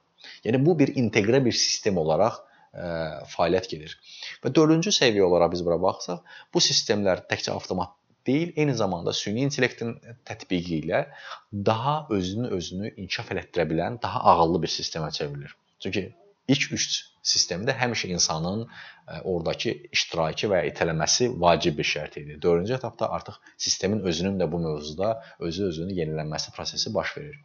Yəni 0.45 0.65
bu 0.65 0.79
bir 0.79 0.95
inteqrə 1.01 1.45
bir 1.45 1.51
sistem 1.51 1.97
olaraq 1.97 2.41
ə, 2.73 2.85
fəaliyyət 3.33 3.69
gedir. 3.73 3.99
Və 4.43 4.53
dördüncü 4.55 4.89
səviyyə 4.89 5.25
olaraq 5.29 5.51
biz 5.51 5.65
bura 5.65 5.81
baxsaq, 5.81 6.19
bu 6.53 6.59
sistemlər 6.59 7.25
təkcə 7.31 7.51
avtomat 7.57 7.89
deyil, 8.27 8.53
eyni 8.55 8.75
zamanda 8.75 9.13
süni 9.13 9.45
intellektin 9.45 9.95
tətbiqi 10.25 10.81
ilə 10.83 11.05
daha 11.53 11.95
özünü 12.09 12.51
özünü 12.57 12.93
inkişaf 12.95 13.31
elətdirə 13.35 13.65
bilən, 13.71 13.99
daha 14.01 14.19
ağıllı 14.33 14.61
bir 14.63 14.71
sistemə 14.73 15.11
çevrilir. 15.11 15.55
Çünki 15.79 16.09
ilk 16.47 16.71
üç 16.77 16.87
sistemdə 17.25 17.73
həmişə 17.79 18.11
insanın 18.13 18.65
ə, 18.65 19.21
oradakı 19.23 19.73
iştirakı 19.95 20.49
və 20.51 20.61
itələməsi 20.69 21.31
vacib 21.41 21.77
bir 21.79 21.87
şərt 21.89 22.19
idi. 22.21 22.37
Dördüncü 22.41 22.73
etapda 22.77 23.09
artıq 23.11 23.39
sistemin 23.57 23.99
özünün 23.99 24.39
də 24.39 24.51
bu 24.51 24.59
mövzuda 24.61 25.21
özü 25.39 25.69
özünü 25.71 25.97
yenilənməsi 26.01 26.53
prosesi 26.55 26.93
baş 26.93 27.17
verir. 27.17 27.39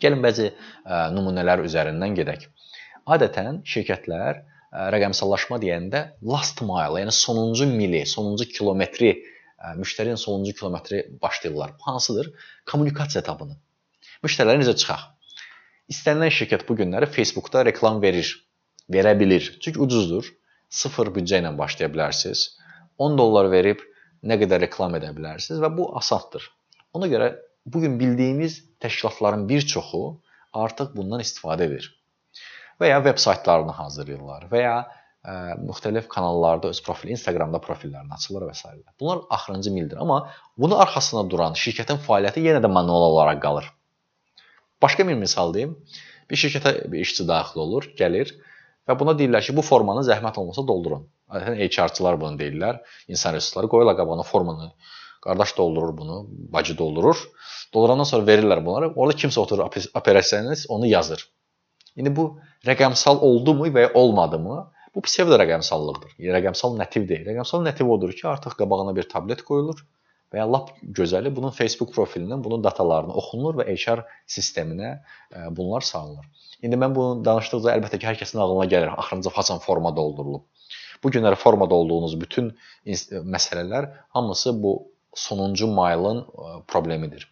Gəlin 0.00 0.24
bəzi 0.24 0.50
ə, 0.52 1.06
nümunələr 1.16 1.64
üzərindən 1.68 2.16
gedək. 2.16 2.48
Adətən 3.06 3.62
şirkətlər 3.68 4.40
ə, 4.40 4.88
rəqəmsallaşma 4.96 5.60
deyəndə 5.62 6.02
last 6.32 6.64
mile, 6.64 7.04
yəni 7.04 7.12
sonuncu 7.12 7.68
mili, 7.68 8.06
sonuncu 8.08 8.48
kilometri, 8.56 9.14
müştərinin 9.76 10.20
sonuncu 10.20 10.52
kilometri 10.54 11.04
başlayırlar. 11.22 11.72
Bu 11.78 11.92
hansıdır? 11.92 12.32
Kommunikasiya 12.66 13.22
etabını. 13.22 13.56
Müştərilərə 14.24 14.60
necə 14.62 14.76
çıxaq? 14.76 15.06
İstənilən 15.92 16.32
şirkət 16.34 16.66
bu 16.68 16.76
günləri 16.80 17.08
Facebookda 17.10 17.64
reklam 17.64 18.02
verir 18.02 18.32
verə 18.90 19.14
bilir. 19.20 19.50
Çünki 19.60 19.80
ucuzdur. 19.80 20.32
Sıfır 20.68 21.12
büdcə 21.14 21.40
ilə 21.42 21.52
başlaya 21.58 21.88
bilərsiniz. 21.92 22.56
10 22.98 23.18
dollar 23.18 23.50
verib 23.52 23.82
nə 24.26 24.38
qədər 24.40 24.64
reklam 24.66 24.96
edə 24.98 25.12
bilərsiniz 25.14 25.60
və 25.62 25.70
bu 25.76 25.88
asandır. 25.98 26.48
Ona 26.96 27.06
görə 27.12 27.34
bu 27.66 27.80
gün 27.80 28.00
bildiyimiz 28.00 28.58
təşkilatların 28.80 29.48
bir 29.48 29.66
çoxu 29.74 30.02
artıq 30.52 30.94
bundan 30.96 31.22
istifadə 31.22 31.68
edir. 31.68 31.90
Və 32.80 32.90
ya 32.90 32.98
veb 33.04 33.20
saytlarını 33.22 33.72
hazırlayırlar 33.72 34.48
və 34.52 34.62
ya 34.62 34.76
müxtəlif 35.68 36.08
kanallarda 36.08 36.70
öz 36.74 36.80
profili, 36.86 37.16
Instagramda 37.16 37.60
profillərini 37.62 38.14
açırlar 38.14 38.48
və 38.50 38.54
s. 38.54 38.74
Bunlar 39.00 39.22
axırıncı 39.30 39.72
mildir, 39.72 40.02
amma 40.02 40.30
bunun 40.58 40.78
arxasında 40.84 41.24
duran 41.30 41.56
şirkətin 41.58 42.02
fəaliyyəti 42.08 42.44
yenə 42.46 42.62
də 42.64 42.72
manual 42.72 43.10
olaraq 43.12 43.40
qalır. 43.42 43.70
Başqa 44.82 45.08
bir 45.08 45.14
misal 45.14 45.54
deyim. 45.54 45.78
Bir 46.30 46.38
şirkətə 46.42 46.92
bir 46.92 47.00
işçi 47.00 47.28
daxil 47.28 47.60
olur, 47.60 47.90
gəlir 47.98 48.34
Və 48.86 48.94
buna 48.98 49.16
deyirlər 49.18 49.42
ki, 49.42 49.54
bu 49.56 49.64
formanı 49.66 50.04
zəhmət 50.06 50.38
olmasa 50.38 50.62
doldurun. 50.66 51.06
Adətən 51.30 51.58
HR-çılar 51.58 52.20
bunu 52.20 52.38
deyirlər. 52.38 52.78
İnsan 53.10 53.34
resursları 53.34 53.70
qoyurlar 53.72 53.96
qabağına 53.98 54.22
formanı. 54.22 54.68
Qardaş 55.26 55.56
doldurur 55.56 55.96
bunu, 55.98 56.18
bacı 56.54 56.76
doldurur. 56.78 57.24
Doldurandan 57.74 58.06
sonra 58.06 58.26
verirlər 58.30 58.62
bunları. 58.66 58.92
Orada 58.94 59.18
kimsə 59.18 59.40
oturur 59.42 59.66
operasiyanist 59.94 60.70
onu 60.70 60.86
yazır. 60.86 61.26
İndi 61.96 62.12
bu 62.16 62.26
rəqəmsal 62.68 63.18
oldumu 63.26 63.66
və 63.74 63.88
ya 63.88 63.92
olmadımı? 63.94 64.60
Bu 64.96 65.02
psevdo 65.04 65.36
rəqəmsallıqdır. 65.40 66.14
Yəni 66.16 66.32
rəqəmsal 66.38 66.78
nətiv 66.80 67.04
deyil. 67.10 67.26
Rəqəmsal 67.28 67.64
nətiv 67.66 67.90
odur 67.92 68.14
ki, 68.16 68.24
artıq 68.30 68.56
qabağına 68.62 68.94
bir 68.96 69.08
tablet 69.12 69.42
qoyulur 69.44 69.82
və 70.32 70.40
ya 70.40 70.46
lap 70.48 70.70
gözəli 70.98 71.32
bunun 71.36 71.52
Facebook 71.58 71.92
profilindən 71.94 72.44
bunun 72.46 72.64
datalarını 72.64 73.12
oxunur 73.20 73.58
və 73.60 73.66
HR 73.74 74.06
sisteminə 74.36 74.94
e, 74.96 75.44
bunlar 75.58 75.84
salınır. 75.90 76.24
İndi 76.64 76.80
mən 76.80 76.96
bunu 76.96 77.20
danışdıqca 77.28 77.76
əlbəttə 77.76 78.00
ki, 78.00 78.08
hər 78.08 78.18
kəsin 78.22 78.40
ağlına 78.40 78.64
gəlir, 78.72 78.94
axırıncı 78.96 79.34
haçan 79.36 79.60
forma 79.66 79.92
doldurulub. 79.96 80.48
Bu 81.04 81.12
günləri 81.12 81.36
formada 81.44 81.74
olduğunuz 81.74 82.16
bütün 82.20 82.54
məsələlər 83.36 83.92
hamısı 84.16 84.56
bu 84.62 84.74
sonuncu 85.14 85.66
mailın 85.66 86.24
e, 86.24 86.60
problemidir. 86.72 87.28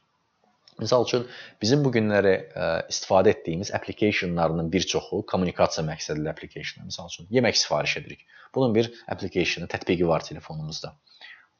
Məsəl 0.83 1.05
üçün 1.07 1.27
bizim 1.63 1.85
bu 1.85 1.93
günləri 1.95 2.35
e, 2.35 2.69
istifadə 2.91 3.31
etdiyimiz 3.31 3.71
applicationlarının 3.79 4.73
bir 4.73 4.87
çoxu 4.93 5.21
kommunikasiya 5.31 5.87
məqsədli 5.87 6.31
applicationlar. 6.31 6.89
Məsəl 6.91 7.13
üçün 7.13 7.29
yemək 7.37 7.61
sifariş 7.63 7.97
edirik. 8.03 8.25
Bunun 8.55 8.75
bir 8.75 8.91
application, 9.09 9.69
tətbiqi 9.71 10.09
var 10.09 10.25
telefonumuzda 10.27 10.97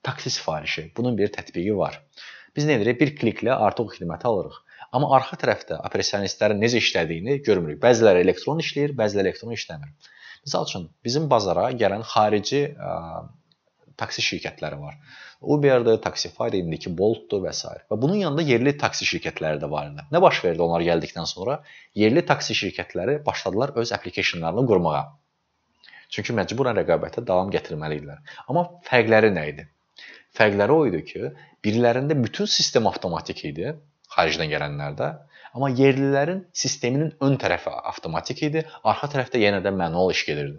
taksi 0.05 0.31
sifarişi. 0.31 0.93
Bunun 0.97 1.19
bir 1.19 1.33
tətbiqi 1.33 1.77
var. 1.77 2.01
Biz 2.57 2.69
nə 2.69 2.79
edirik? 2.79 3.01
Bir 3.01 3.15
kliklə 3.19 3.57
artıq 3.67 3.97
xidməti 3.97 4.29
alırıq. 4.31 4.59
Amma 4.95 5.09
arxa 5.17 5.39
tərəfdə 5.41 5.81
operasionistlərin 5.89 6.61
necə 6.63 6.79
işlədiyini 6.83 7.41
görmürük. 7.47 7.81
Bəziləri 7.83 8.23
elektron 8.23 8.61
işləyir, 8.63 8.95
bəziləri 8.99 9.31
elektron 9.31 9.57
işləmir. 9.57 9.95
Məsəl 10.45 10.69
üçün 10.69 10.85
bizim 11.07 11.27
bazara 11.31 11.71
gələn 11.81 12.05
xarici 12.07 12.61
ə, 12.69 12.93
taksi 14.01 14.23
şirkətləri 14.25 14.79
var. 14.81 14.95
Uber-dir, 15.41 15.99
Taxify-dir, 16.05 16.63
indiki 16.65 16.93
Bolt-dur 16.99 17.43
və 17.45 17.53
s. 17.53 17.69
Və 17.91 17.99
bunun 18.01 18.21
yanında 18.21 18.45
yerli 18.47 18.77
taksi 18.81 19.07
şirkətləri 19.09 19.61
də 19.63 19.71
var 19.71 19.91
idi. 19.91 20.07
Nə 20.13 20.23
baş 20.25 20.41
verdi 20.45 20.65
onlar 20.65 20.85
gəldikdən 20.87 21.29
sonra? 21.31 21.61
Yerli 21.95 22.25
taksi 22.27 22.57
şirkətləri 22.61 23.19
başladılar 23.27 23.75
öz 23.83 23.93
applicationlarını 23.99 24.67
qurmağa. 24.71 25.05
Çünki 26.15 26.35
məcburən 26.39 26.79
rəqabətə 26.79 27.25
davam 27.27 27.51
gətirməli 27.53 28.01
idilər. 28.01 28.21
Amma 28.49 28.69
fərqləri 28.89 29.33
nə 29.35 29.49
idi? 29.53 29.69
Fərqləri 30.39 30.75
o 30.75 30.87
idi 30.91 31.01
ki, 31.07 31.31
birilərində 31.65 32.17
bütün 32.19 32.51
sistem 32.51 32.89
avtomatik 32.91 33.45
idi, 33.51 33.73
xaricdən 34.15 34.51
gələnlərdə, 34.51 35.11
amma 35.55 35.71
yerlilərin 35.71 36.45
sisteminin 36.65 37.13
ön 37.23 37.37
tərəfi 37.43 37.71
avtomatik 37.91 38.43
idi, 38.49 38.65
arxa 38.83 39.11
tərəfdə 39.13 39.43
yenə 39.43 39.61
də 39.65 39.71
manual 39.75 40.11
iş 40.15 40.25
gedirdi. 40.29 40.59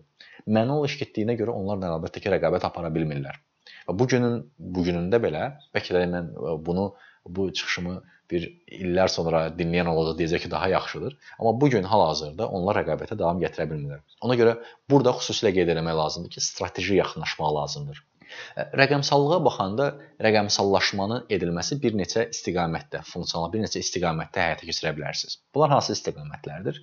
Manual 0.58 0.88
iş 0.90 0.98
getdiyinə 1.02 1.38
görə 1.40 1.56
onlarla 1.56 1.96
əlbəttə 1.98 2.24
ki, 2.24 2.32
rəqabət 2.36 2.68
apara 2.68 2.92
bilmirlər. 2.96 3.40
Və 3.88 3.96
bu 4.00 4.08
günün 4.10 4.42
bu 4.58 4.86
günündə 4.88 5.22
belə 5.22 5.46
bəlkə 5.76 5.96
də 5.96 6.04
mən 6.12 6.32
e, 6.34 6.58
bunu 6.68 6.90
bu 7.38 7.48
çıxışımı 7.54 7.96
bir 8.32 8.46
illər 8.80 9.10
sonra 9.14 9.42
dinləyən 9.60 9.90
olacaq 9.92 10.18
deyəcək 10.20 10.46
ki, 10.46 10.52
daha 10.52 10.70
yaxşıdır. 10.74 11.18
Amma 11.40 11.54
bu 11.62 11.70
gün 11.74 11.86
hal-hazırda 11.92 12.48
onlar 12.58 12.80
rəqabətə 12.82 13.18
davam 13.20 13.42
gətirə 13.42 13.68
bilmirlər. 13.70 14.02
Ona 14.26 14.38
görə 14.40 14.58
burada 14.90 15.14
xüsusilə 15.20 15.54
qeyd 15.58 15.74
etmək 15.76 15.98
lazımdır 16.02 16.36
ki, 16.38 16.46
strateji 16.50 17.00
yaxınlaşmaq 17.02 17.56
lazımdır. 17.60 18.02
Rəqəmsallığa 18.82 19.38
baxanda 19.46 19.90
rəqəmsallaşmanın 20.26 21.28
edilməsi 21.38 21.78
bir 21.84 21.94
neçə 22.00 22.26
istiqamətdə, 22.34 23.04
funksional 23.12 23.52
bir 23.54 23.62
neçə 23.66 23.84
istiqamətdə 23.86 24.48
həyata 24.48 24.70
keçirə 24.70 24.96
bilərsiniz. 24.98 25.38
Bunlar 25.54 25.76
hansı 25.78 25.94
istiqamətlərdir? 25.98 26.82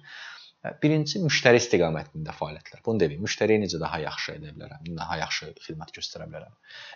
Birinci 0.82 1.18
müştəri 1.18 1.58
istiqamətində 1.58 2.32
fəaliyyətlər. 2.38 2.82
Bunu 2.86 3.00
dedim, 3.02 3.22
müştəriyə 3.26 3.58
necə 3.64 3.80
daha 3.82 3.98
yaxşı 4.04 4.36
edə 4.36 4.52
bilərəm, 4.54 4.84
daha 4.94 5.16
yaxşı 5.18 5.48
xidmət 5.64 5.90
göstərə 5.96 6.28
bilərəm. 6.30 6.52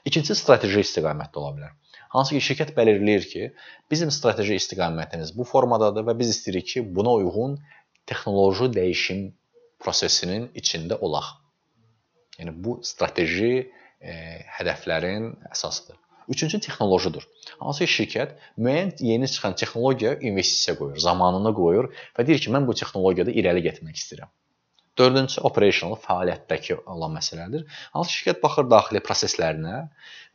İkincisi 0.06 0.36
strateji 0.38 0.84
istiqamətdə 0.86 1.40
ola 1.42 1.50
bilər. 1.56 1.72
Hansı 2.14 2.36
ki, 2.36 2.42
şirkət 2.46 2.70
bəlirləyir 2.76 3.26
ki, 3.32 3.48
bizim 3.90 4.12
strateji 4.14 4.60
istiqamətimiz 4.60 5.34
bu 5.34 5.48
formadadır 5.50 6.06
və 6.06 6.14
biz 6.20 6.30
istəyirik 6.36 6.70
ki, 6.76 6.84
buna 6.98 7.16
uyğun 7.18 7.58
texnoloji 8.06 8.70
dəyişim 8.78 9.26
prosesinin 9.82 10.46
içində 10.62 11.00
olaq. 11.02 11.34
Yəni 12.38 12.54
bu 12.62 12.78
strateji 12.86 13.52
e, 13.58 14.14
hədəflərin 14.60 15.32
əsasıdır. 15.50 15.98
Üçüncü 16.28 16.60
texnologiyadır. 16.60 17.26
Hansı 17.58 17.86
şirkət 17.90 18.34
müəyyən 18.58 18.96
yeni 19.10 19.28
çıxan 19.30 19.54
texnologiyaya 19.60 20.18
investisiya 20.30 20.74
qoyur, 20.78 20.98
zamanını 21.08 21.52
qoyur 21.54 21.92
və 22.18 22.26
deyir 22.26 22.42
ki, 22.42 22.50
mən 22.56 22.66
bu 22.66 22.74
texnologiyada 22.80 23.34
irəli 23.40 23.62
getmək 23.68 24.00
istəyirəm. 24.00 24.32
Dördüncü 24.98 25.42
operational 25.44 25.98
fəaliyyətdəki 26.00 26.78
olan 26.92 27.12
məsələdir. 27.18 27.66
Hansı 27.92 28.14
şirkət 28.14 28.38
baxır 28.42 28.70
daxili 28.72 29.02
proseslərinə 29.04 29.80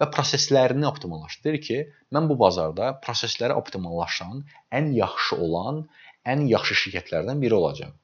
və 0.02 0.08
proseslərini 0.16 0.86
optimallaşdırır 0.90 1.64
ki, 1.68 1.80
mən 2.14 2.30
bu 2.30 2.38
bazarda 2.44 2.92
prosesləri 3.06 3.58
optimallaşan, 3.58 4.44
ən 4.80 4.92
yaxşı 4.98 5.40
olan, 5.48 5.82
ən 6.34 6.46
yaxşı 6.52 6.78
şirkətlərdən 6.84 7.42
biri 7.42 7.58
olacağam. 7.58 7.98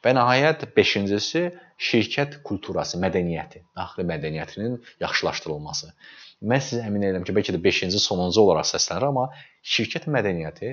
Və 0.00 0.14
nəhayət 0.16 0.64
beşincisi 0.76 1.42
şirkət 1.90 2.40
kulturası, 2.48 2.96
mədəniyyəti, 3.04 3.66
daxili 3.76 4.08
mədəniyyətinin 4.08 4.78
yaxşılaşdırılması. 5.04 5.92
Mən 6.40 6.62
sizə 6.64 6.86
əmin 6.88 7.04
edirəm 7.04 7.24
ki, 7.28 7.34
bəlkə 7.36 7.52
də 7.56 7.60
5-ci 7.64 8.00
sonuncu 8.00 8.40
olaraq 8.42 8.68
səslənir, 8.70 9.08
amma 9.10 9.26
şirkət 9.74 10.06
mədəniyyəti 10.14 10.70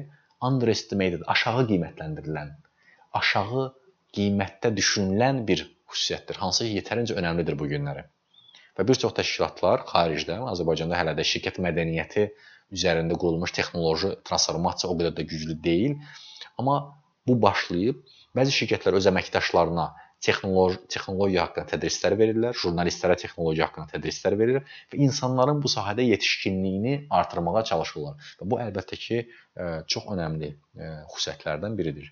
underestimated, 0.47 1.25
aşağı 1.33 1.65
qiymətləndirilən, 1.71 2.53
aşağı 3.19 3.65
qiymətdə 4.15 4.71
düşünülən 4.77 5.41
bir 5.49 5.65
xüsusiyyətdir, 5.91 6.39
hansı 6.43 6.67
ki, 6.67 6.75
yetərincə 6.79 7.17
önəmlidir 7.19 7.57
bu 7.59 7.67
günləri. 7.73 8.05
Və 8.77 8.85
bir 8.87 8.99
çox 9.01 9.15
təşkilatlar 9.17 9.83
xaricdə, 9.89 10.37
Azərbaycanda 10.53 10.99
hələ 10.99 11.17
də 11.17 11.25
şirkət 11.27 11.59
mədəniyyəti 11.65 12.29
üzərində 12.77 13.17
qurulmuş 13.19 13.55
texnoloji 13.57 14.13
transformasiya 14.27 14.91
o 14.93 14.95
qədər 14.99 15.17
də 15.17 15.25
güclü 15.27 15.57
deyil, 15.67 15.97
amma 16.61 16.79
bu 17.27 17.35
başlayıb 17.43 18.05
Bəzi 18.37 18.53
şirkətlər 18.53 18.97
öz 18.99 19.07
əməkdaşlarına 19.09 19.83
texnoloji 20.23 20.79
texnologiya 20.89 21.45
haqqında 21.45 21.69
tədrislər 21.75 22.15
verirlər, 22.17 22.57
jurnalistlərə 22.57 23.17
texnologiya 23.21 23.67
haqqında 23.67 23.93
tədrislər 23.93 24.35
verir 24.39 24.59
və 24.91 24.99
insanların 25.05 25.59
bu 25.61 25.69
sahədə 25.69 26.05
yetişkinliyini 26.07 26.95
artırmağa 27.13 27.63
çalışırlar. 27.69 28.31
Və 28.41 28.47
bu 28.51 28.59
əlbəttə 28.63 28.97
ki, 28.97 29.19
e, 29.27 29.67
çox 29.93 30.07
önəmli 30.15 30.49
e, 30.53 30.89
xüsusiyyətlərdən 31.13 31.77
biridir. 31.77 32.09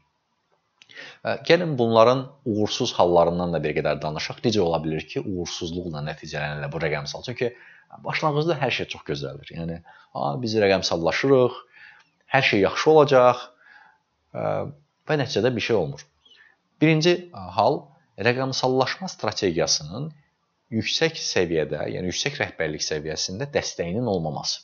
E, 1.25 1.33
gəlin 1.49 1.73
bunların 1.79 2.21
uğursuz 2.45 2.93
hallarından 2.99 3.57
da 3.57 3.63
bir 3.63 3.73
qədər 3.79 3.97
danışaq. 4.03 4.43
Necə 4.45 4.61
ola 4.61 4.81
bilər 4.85 5.07
ki, 5.09 5.25
uğursuzluqla 5.25 6.05
nəticələnirlər 6.11 6.71
bu 6.73 6.83
rəqəmsal? 6.85 7.25
Çünki 7.25 7.55
başlanğıcda 8.05 8.59
hər 8.61 8.77
şey 8.81 8.89
çox 8.93 9.07
gözəldir. 9.09 9.55
Yəni, 9.57 9.81
ha 10.13 10.29
biz 10.45 10.53
rəqəmsallaşırıq, 10.61 11.57
hər 12.37 12.47
şey 12.53 12.65
yaxşı 12.67 12.89
olacaq 12.91 13.43
və 14.35 15.15
nəticədə 15.21 15.53
bir 15.55 15.63
şey 15.63 15.75
olmur. 15.79 16.01
Birinci 16.81 17.13
hal 17.33 17.77
rəqəmsallaşma 18.21 19.09
strategiyasının 19.11 20.11
yüksək 20.75 21.19
səviyyədə, 21.21 21.83
yəni 21.93 22.11
yüksək 22.11 22.39
rəhbərlik 22.41 22.83
səviyyəsində 22.83 23.49
dəstəyinin 23.53 24.07
olmaması. 24.09 24.63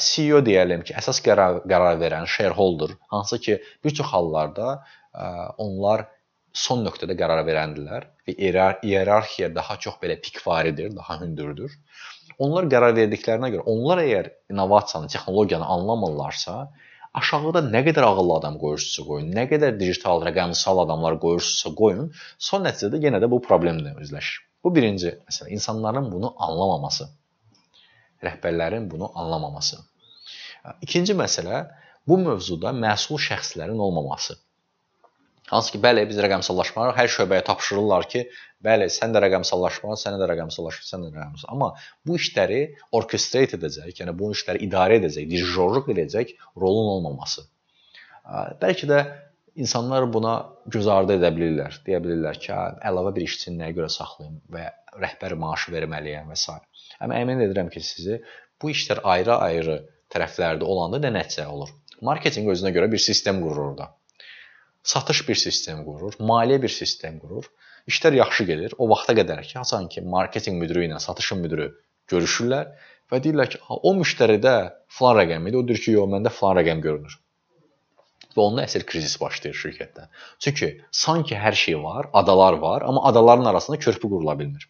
CEO 0.00 0.40
deyəlim 0.44 0.82
ki, 0.86 0.94
əsas 0.96 1.20
qərar, 1.24 1.60
qərar 1.68 1.98
verən 2.00 2.26
shareholder, 2.30 2.94
hansı 3.12 3.38
ki, 3.46 3.58
bir 3.84 3.94
çox 3.98 4.08
hallarda 4.12 4.78
onlar 5.60 6.06
son 6.54 6.84
nöqtədə 6.86 7.16
qərar 7.18 7.42
verəndirlər 7.46 8.06
və 8.26 8.36
iyerarxiya 8.86 9.50
daha 9.54 9.76
çox 9.84 9.98
belə 10.02 10.16
pikvaridir, 10.22 10.94
daha 10.96 11.18
hündürdür. 11.20 11.72
Onlar 12.38 12.66
qərar 12.70 12.94
verdiklərinə 12.96 13.50
görə, 13.54 13.66
onlar 13.70 14.00
əgər 14.02 14.30
innovasiyanı, 14.50 15.10
texnologiyanı 15.12 15.66
anlamırlarsa, 15.76 16.56
aşağıda 17.18 17.62
nə 17.66 17.84
qədər 17.86 18.06
ağıllı 18.08 18.34
adam 18.40 18.56
qoyursunuzsa 18.62 19.04
qoyun, 19.08 19.30
nə 19.36 19.46
qədər 19.50 19.76
digital, 19.78 20.22
rəqəmsal 20.26 20.82
adamlar 20.84 21.18
qoyursunuzsa 21.22 21.72
qoyun, 21.78 22.10
son 22.48 22.64
nəticədə 22.66 23.00
yenə 23.06 23.20
də 23.22 23.30
bu 23.30 23.40
problemlə 23.44 23.94
üzləşir. 24.02 24.42
Bu 24.64 24.72
birinci 24.74 25.12
məsələ, 25.28 25.50
insanların 25.56 26.10
bunu 26.12 26.32
anlamaması. 26.46 27.10
Rəhbərlərin 28.24 28.88
bunu 28.90 29.10
anlamaması. 29.14 29.82
İkinci 30.82 31.14
məsələ 31.18 31.66
bu 32.08 32.18
mövzuda 32.18 32.72
məsul 32.72 33.20
şəxslərin 33.20 33.80
olmaması. 33.86 34.38
Hansı 35.50 35.74
ki, 35.74 35.80
bəli, 35.84 36.06
biz 36.08 36.18
rəqəmsallaşmanı 36.24 36.94
hər 36.96 37.10
şöbəyə 37.14 37.44
tapşırırlar 37.44 38.06
ki, 38.12 38.22
bəli, 38.64 38.86
sən 38.92 39.12
də 39.12 39.20
rəqəmsallaşma, 39.26 39.98
sən 40.00 40.16
də 40.20 40.28
rəqəmsallaşma, 40.30 40.86
sən 40.88 41.04
də 41.04 41.10
rəqəmsal. 41.12 41.50
Amma 41.52 41.74
bu 42.08 42.16
işləri 42.20 42.62
orkestrate 42.96 43.58
edəcək, 43.58 43.92
yəni 44.00 44.16
bu 44.16 44.30
işləri 44.36 44.64
idarə 44.64 44.96
edəcək, 45.02 45.28
dirijorluq 45.28 45.92
edəcək 45.96 46.32
rolun 46.64 46.88
olmaması. 46.96 47.44
Bəlkə 48.62 48.88
də 48.88 49.04
İnsanlar 49.54 50.12
buna 50.12 50.32
göz 50.66 50.88
ardı 50.90 51.14
edə 51.14 51.28
bilirlər. 51.34 51.76
Deyə 51.86 52.00
bilirlər 52.02 52.38
ki, 52.42 52.50
əlavə 52.88 53.12
bir 53.14 53.22
işçini 53.22 53.60
nəyə 53.60 53.76
görə 53.76 53.90
saxlayım 53.96 54.40
və 54.50 54.64
rəhbər 54.98 55.36
maaşı 55.38 55.70
verməliyəm 55.74 56.32
və 56.32 56.38
s. 56.40 56.56
Amma 56.98 57.20
əmin 57.22 57.44
edirəm 57.46 57.70
ki, 57.70 57.82
sizi 57.86 58.18
bu 58.62 58.72
işlər 58.72 59.04
ayrı-ayrı 59.12 59.76
tərəflərdə 60.10 60.66
olanda 60.66 60.98
nə 61.04 61.12
nəticə 61.20 61.46
olur? 61.46 61.70
Marketinq 62.02 62.50
özünə 62.50 62.74
görə 62.74 62.90
bir 62.90 63.02
sistem 63.04 63.38
qurur 63.44 63.68
orada. 63.68 63.92
Satış 64.84 65.22
bir 65.28 65.38
sistem 65.40 65.84
qurur, 65.86 66.16
maliyyə 66.30 66.60
bir 66.62 66.72
sistem 66.72 67.18
qurur. 67.22 67.48
İşlər 67.88 68.18
yaxşı 68.20 68.44
gedir. 68.50 68.74
O 68.78 68.88
vaxta 68.90 69.16
qədər 69.16 69.42
ki, 69.42 69.58
haçan 69.58 69.88
ki, 69.92 70.04
marketinq 70.16 70.60
müdiri 70.60 70.86
ilə 70.88 71.00
satışın 71.00 71.40
müdiri 71.44 71.70
görüşürlər 72.12 72.72
və 73.12 73.20
deyirlər 73.24 73.50
ki, 73.54 73.60
o 73.68 73.94
müştəridə 74.00 74.54
falan 74.98 75.20
rəqəm 75.22 75.48
idi, 75.48 75.60
o 75.60 75.68
deyir 75.68 75.84
ki, 75.86 75.96
yox, 75.98 76.10
məndə 76.16 76.32
falan 76.38 76.60
rəqəm 76.60 76.84
görünür 76.84 77.20
və 78.34 78.42
onda 78.42 78.64
əsl 78.66 78.84
krizis 78.88 79.14
başlayır 79.20 79.56
şirkətdə. 79.60 80.08
Çünki 80.42 80.70
sanki 80.90 81.36
hər 81.38 81.54
şey 81.58 81.78
var, 81.82 82.10
adalar 82.12 82.58
var, 82.62 82.82
amma 82.82 83.04
adaların 83.10 83.44
arasında 83.44 83.78
körpü 83.78 84.08
qurula 84.08 84.38
bilmir. 84.38 84.68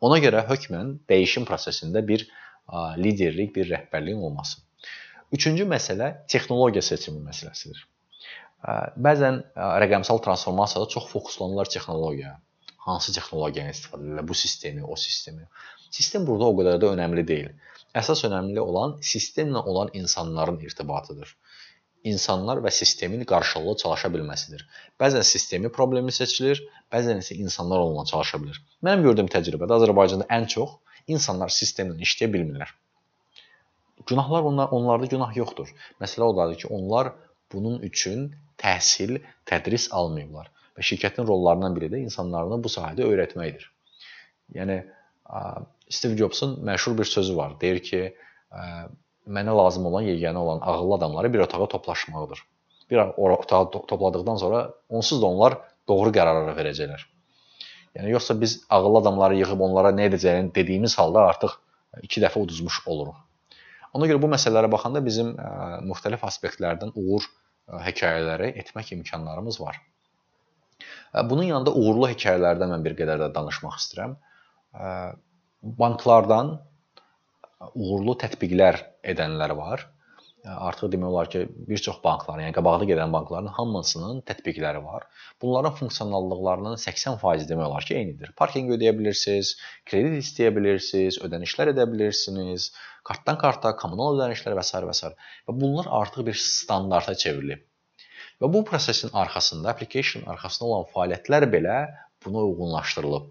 Ona 0.00 0.18
görə 0.24 0.44
hökmən 0.48 0.96
dəyişim 1.10 1.46
prosesində 1.48 2.02
bir 2.06 2.26
liderlik, 2.98 3.54
bir 3.56 3.70
rəhbərliyin 3.70 4.22
olması. 4.28 4.62
Üçüncü 5.32 5.66
məsələ 5.70 6.10
texnologiya 6.30 6.82
seçimi 6.82 7.22
məsələsidir. 7.28 7.86
Bəzən 9.06 9.42
rəqəmsal 9.84 10.22
transformasiyada 10.24 10.88
çox 10.94 11.08
fokuslanırlar 11.12 11.70
texnologiyaya. 11.74 12.38
Hansı 12.86 13.12
texnologiyanı 13.16 13.72
istifadə 13.72 14.04
edirlər, 14.06 14.28
bu 14.28 14.36
sistemi, 14.36 14.84
o 14.84 14.96
sistemi. 14.96 15.46
Sistem 15.90 16.26
burada 16.28 16.50
o 16.50 16.56
qədər 16.58 16.80
də 16.82 16.90
önəmli 16.96 17.26
deyil. 17.28 17.52
Əsas 17.96 18.24
önəmli 18.28 18.60
olan 18.60 18.98
sistemlə 19.12 19.62
olan 19.72 19.92
insanların 20.00 20.60
irtibatıdır 20.68 21.36
insanlar 22.04 22.60
və 22.64 22.70
sistemin 22.70 23.24
qarşılıqlı 23.28 23.76
çalışa 23.82 24.10
bilməsidir. 24.12 24.64
Bəzən 25.00 25.24
sistemi 25.24 25.70
problemi 25.72 26.12
seçilir, 26.12 26.60
bəzən 26.92 27.22
isə 27.24 27.36
insanlar 27.40 27.80
onunla 27.84 28.04
çalışa 28.10 28.40
bilir. 28.42 28.60
Mənim 28.84 29.06
gördüyüm 29.08 29.30
təcrübədə 29.32 29.78
Azərbaycanda 29.78 30.28
ən 30.38 30.46
çox 30.54 30.76
insanlar 31.08 31.52
sistemlə 31.52 31.96
işləyə 32.04 32.30
bilmirlər. 32.36 32.74
Günahlar 34.06 34.44
onlar 34.50 34.72
onlarda 34.76 35.08
günah 35.08 35.32
yoxdur. 35.36 35.70
Məsələ 36.00 36.28
odadır 36.28 36.60
ki, 36.60 36.68
onlar 36.68 37.14
bunun 37.52 37.80
üçün 37.88 38.34
təhsil, 38.60 39.18
tədris 39.48 39.88
almayıblar 39.92 40.50
və 40.74 40.84
şirkətin 40.86 41.26
rollarından 41.28 41.76
biri 41.76 41.90
də 41.92 42.02
insanlarını 42.06 42.60
bu 42.64 42.72
sahədə 42.72 43.06
öyrətməkdir. 43.06 43.68
Yəni 44.54 44.80
Steve 45.88 46.16
Jobs'un 46.16 46.58
məşhur 46.66 46.98
bir 46.98 47.08
sözü 47.08 47.36
var. 47.36 47.56
Deyir 47.60 47.80
ki, 47.82 48.02
mənə 49.26 49.56
lazım 49.56 49.86
olan, 49.90 50.04
yeganə 50.08 50.38
olan 50.38 50.60
ağıllı 50.62 50.94
adamları 50.94 51.32
bir 51.32 51.38
otağa 51.46 51.68
toplaşmaqdır. 51.68 52.44
Bir 52.90 52.98
otağa 52.98 53.70
topladıqdan 53.70 54.36
sonra 54.36 54.70
onsuz 54.88 55.22
da 55.22 55.26
onlar 55.26 55.58
doğru 55.88 56.12
qərarlar 56.12 56.56
verəcəklər. 56.58 57.06
Yəni 57.94 58.10
yoxsa 58.10 58.40
biz 58.40 58.64
ağıllı 58.70 58.98
adamları 58.98 59.38
yığıb 59.38 59.60
onlara 59.60 59.92
nə 59.94 60.08
edəcəyini 60.10 60.54
dediyimiz 60.54 60.98
halda 60.98 61.28
artıq 61.30 61.54
2 62.02 62.24
dəfə 62.24 62.42
uduzmuş 62.42 62.80
oluruq. 62.90 63.14
Ona 63.94 64.08
görə 64.10 64.22
bu 64.22 64.28
məsələlərə 64.32 64.70
baxanda 64.72 65.04
bizim 65.04 65.36
ə, 65.38 65.50
müxtəlif 65.86 66.24
aspektlərdən 66.26 66.90
uğur 66.98 67.28
hekayələri 67.68 68.52
etmək 68.62 68.92
imkanlarımız 68.98 69.60
var. 69.60 69.80
Ə, 71.14 71.24
bunun 71.30 71.48
yanında 71.48 71.74
uğurlu 71.74 72.10
hekayələrdən 72.12 72.74
mən 72.74 72.84
bir 72.86 72.96
qədər 72.98 73.22
də 73.24 73.30
danışmaq 73.34 73.80
istəyirəm. 73.80 74.16
Ə, 74.74 74.92
banklardan 75.80 76.58
uğurlu 77.74 78.16
tətbiqlər 78.20 78.80
edənlər 79.14 79.56
var. 79.56 79.88
Artıq 80.44 80.90
demək 80.92 81.08
olar 81.08 81.28
ki, 81.32 81.46
bir 81.68 81.80
çox 81.80 82.02
bankların, 82.04 82.42
yəni 82.44 82.54
qabaqda 82.58 82.84
gedən 82.90 83.12
bankların 83.14 83.46
hamısının 83.56 84.18
tətbiqləri 84.28 84.82
var. 84.84 85.06
Bunların 85.40 85.72
funksionallıqlarının 85.78 86.76
80% 86.82 87.48
demək 87.48 87.70
olar 87.70 87.86
ki, 87.88 87.94
eynidir. 87.96 88.34
Parkinq 88.36 88.74
ödəyə 88.76 88.92
bilirsiniz, 88.98 89.54
kredit 89.88 90.18
istəyə 90.20 90.50
bilirsiniz, 90.58 91.16
ödənişlər 91.24 91.72
edə 91.72 91.88
bilirsiniz, 91.88 92.68
kartdan 93.08 93.38
karta, 93.40 93.74
kommunal 93.76 94.16
ödənişlər 94.18 94.56
və 94.58 94.64
s. 94.64 94.80
və 94.88 94.96
s. 94.96 95.12
Və 95.48 95.54
bunlar 95.60 95.90
artıq 96.00 96.26
bir 96.30 96.40
standarta 96.40 97.14
çevrilib. 97.14 97.62
Və 98.42 98.50
bu 98.52 98.64
prosesin 98.66 99.12
arxasında, 99.12 99.70
application 99.70 100.24
arxasında 100.32 100.68
olan 100.70 100.88
fəaliyyətlər 100.94 101.46
belə 101.52 101.76
buna 102.24 102.42
uyğunlaşdırılıb. 102.48 103.28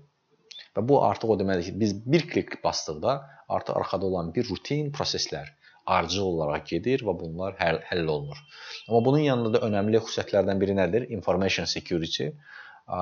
Və 0.77 0.85
bu 0.89 1.01
artıq 1.05 1.33
o 1.33 1.39
deməkdir 1.41 1.71
ki, 1.71 1.73
biz 1.79 1.91
bir 2.05 2.23
klik 2.29 2.55
basdıqda 2.63 3.17
artıq 3.49 3.75
arxada 3.81 4.05
olan 4.05 4.31
bir 4.35 4.47
rutin 4.49 4.89
proseslər 4.95 5.51
ardıcıl 5.85 6.23
olaraq 6.23 6.65
gedir 6.69 7.03
və 7.03 7.13
bunlar 7.19 7.57
həll, 7.59 7.81
həll 7.89 8.07
olunur. 8.07 8.39
Amma 8.87 9.01
bunun 9.05 9.25
yanında 9.25 9.57
da 9.57 9.65
önəmli 9.67 9.99
xüsusiyyətlərdən 9.99 10.61
biri 10.61 10.77
nədir? 10.77 11.07
Information 11.17 11.67
security, 11.67 12.29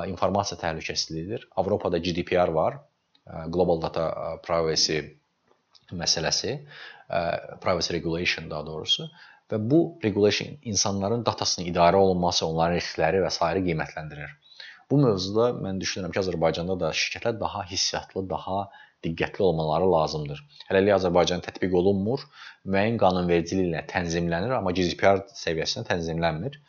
informasiya 0.07 0.59
təhlükəsizliyidir. 0.63 1.47
Avropada 1.55 2.01
GDPR 2.01 2.53
var, 2.57 2.79
Global 3.53 3.81
Data 3.81 4.07
Privacy 4.45 4.99
məsələsi, 5.99 6.57
privacy 7.63 7.93
regulation 7.93 8.49
daha 8.49 8.65
doğrusu 8.65 9.09
və 9.51 9.59
bu 9.71 9.79
regulation 10.03 10.55
insanların 10.71 11.25
datasının 11.27 11.67
idarə 11.67 11.99
olunması, 11.99 12.45
onların 12.45 12.79
riskləri 12.79 13.19
və 13.23 13.31
s. 13.31 13.39
qiymətləndirir. 13.67 14.37
Bu 14.91 14.99
mövzuda 14.99 15.51
mən 15.63 15.79
düşünürəm 15.79 16.11
ki, 16.11 16.19
Azərbaycanda 16.23 16.77
da 16.79 16.91
şirkətlər 17.01 17.37
daha 17.39 17.63
hissiyatlı, 17.67 18.23
daha 18.29 18.61
diqqətli 19.05 19.43
olmaları 19.43 19.87
lazımdır. 19.91 20.41
Hələlik 20.69 20.95
Azərbaycanda 20.97 21.47
tətbiq 21.47 21.75
olunmur, 21.81 22.25
müəyyən 22.67 22.99
qanunvericiliklə 23.01 23.85
tənzimlənir, 23.91 24.55
amma 24.57 24.73
GDPR 24.77 25.23
səviyyəsində 25.43 25.87
tənzimlənmir. 25.93 26.59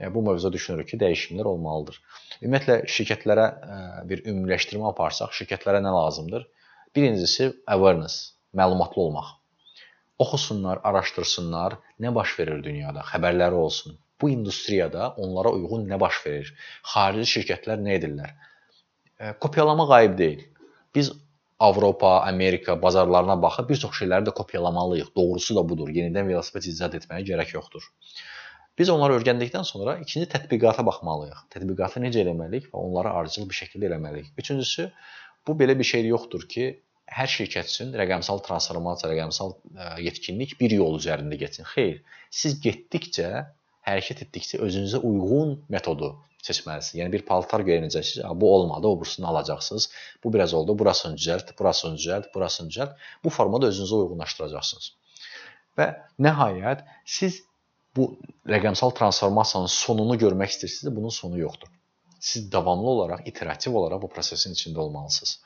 Yəni 0.00 0.14
bu 0.14 0.24
mövzuda 0.28 0.52
düşünürük 0.56 0.92
ki, 0.92 0.98
dəyişikliklər 1.00 1.48
olmalıdır. 1.54 1.96
Ümumiyyətlə 2.40 2.76
şirkətlərə 2.94 3.46
e, 3.48 3.80
bir 4.12 4.22
ümumiləşdirmə 4.24 4.86
aparsaq, 4.92 5.34
şirkətlərə 5.36 5.82
nə 5.84 5.92
lazımdır? 5.96 6.46
Birincisi 6.96 7.50
awareness, 7.68 8.30
məlumatlı 8.56 9.02
olmaq. 9.02 9.32
Oxusunlar, 10.20 10.80
araşdırsınlar, 10.84 11.78
nə 12.00 12.14
baş 12.14 12.38
verir 12.38 12.62
dünyada, 12.64 13.04
xəbərləri 13.12 13.56
olsun 13.56 13.98
bu 14.20 14.30
industriyada 14.30 15.14
onlara 15.16 15.52
uyğun 15.56 15.88
nə 15.88 16.00
baş 16.00 16.20
verir? 16.26 16.52
Xarici 16.92 17.30
şirkətlər 17.38 17.80
nə 17.80 17.96
edirlər? 17.98 18.34
E, 19.20 19.32
kopyalamaq 19.40 19.92
ayıb 19.96 20.18
deyil. 20.18 20.42
Biz 20.94 21.12
Avropa, 21.60 22.20
Amerika 22.20 22.82
bazarlarına 22.82 23.42
baxıb 23.42 23.68
bir 23.68 23.76
çox 23.76 23.98
şeyləri 24.00 24.28
də 24.28 24.34
kopyalamalıyıq. 24.34 25.10
Doğrusu 25.16 25.56
da 25.56 25.68
budur. 25.68 25.88
Yenidən 25.88 26.28
velosiped 26.28 26.68
icad 26.72 26.96
etməyə 26.96 27.26
gərək 27.32 27.54
yoxdur. 27.56 27.88
Biz 28.78 28.90
onları 28.94 29.18
öyrəndikdən 29.20 29.66
sonra 29.68 29.98
ikinci 30.00 30.28
tətbiqata 30.34 30.84
baxmalıyıq. 30.86 31.42
Tətbiqatı 31.52 32.00
necə 32.00 32.22
eləməliyik 32.24 32.70
və 32.72 32.80
onları 32.80 33.12
ardıcıl 33.18 33.48
bir 33.50 33.58
şəkildə 33.60 33.90
eləməliyik. 33.90 34.30
Üçüncüsü, 34.40 34.88
bu 35.46 35.56
belə 35.62 35.76
bir 35.78 35.84
şey 35.84 36.06
yoxdur 36.06 36.48
ki, 36.48 36.70
hər 37.18 37.30
şirkət 37.30 37.70
üçün 37.70 37.92
rəqəmsal 38.00 38.42
transformasiya, 38.46 39.10
rəqəmsal 39.12 39.54
e, 39.54 39.86
yetkinlik 40.06 40.56
bir 40.60 40.74
yol 40.76 40.98
üzərində 41.00 41.38
getsin. 41.40 41.66
Xeyr, 41.72 42.00
siz 42.40 42.58
getdikcə 42.64 43.30
hərəkət 43.88 44.24
etdikcə 44.26 44.60
özünüzə 44.66 45.00
uyğun 45.06 45.56
metodu 45.72 46.12
seçməlisiniz. 46.46 47.00
Yəni 47.00 47.14
bir 47.16 47.26
paltar 47.28 47.64
geyinəcəksiniz, 47.66 48.24
bu 48.40 48.52
olmadı, 48.54 48.88
o 48.88 49.00
birisini 49.00 49.26
alacaqsınız. 49.32 49.88
Bu 50.24 50.32
biraz 50.36 50.54
oldu, 50.56 50.78
burasını 50.78 51.18
düzəlt, 51.20 51.52
burasını 51.58 52.00
düzəlt, 52.00 52.30
burasını 52.34 52.72
düzəlt. 52.72 52.94
Bu 53.24 53.34
formada 53.34 53.72
özünüzü 53.72 54.04
uyğunlaşdıracaqsınız. 54.04 54.92
Və 55.78 55.90
nəhayət 56.28 56.86
siz 57.18 57.42
bu 57.96 58.14
rəqəmsal 58.48 58.94
transformasiyanın 58.96 59.74
sonunu 59.74 60.16
görmək 60.24 60.56
istəyirsinizsə, 60.56 60.96
bunun 60.96 61.12
sonu 61.20 61.42
yoxdur. 61.42 61.68
siz 62.20 62.52
davamlı 62.52 62.86
olaraq, 62.86 63.20
iterativ 63.24 63.74
olaraq 63.74 64.02
bu 64.02 64.08
prosesin 64.08 64.54
içində 64.54 64.78
olmalısınız. 64.78 65.40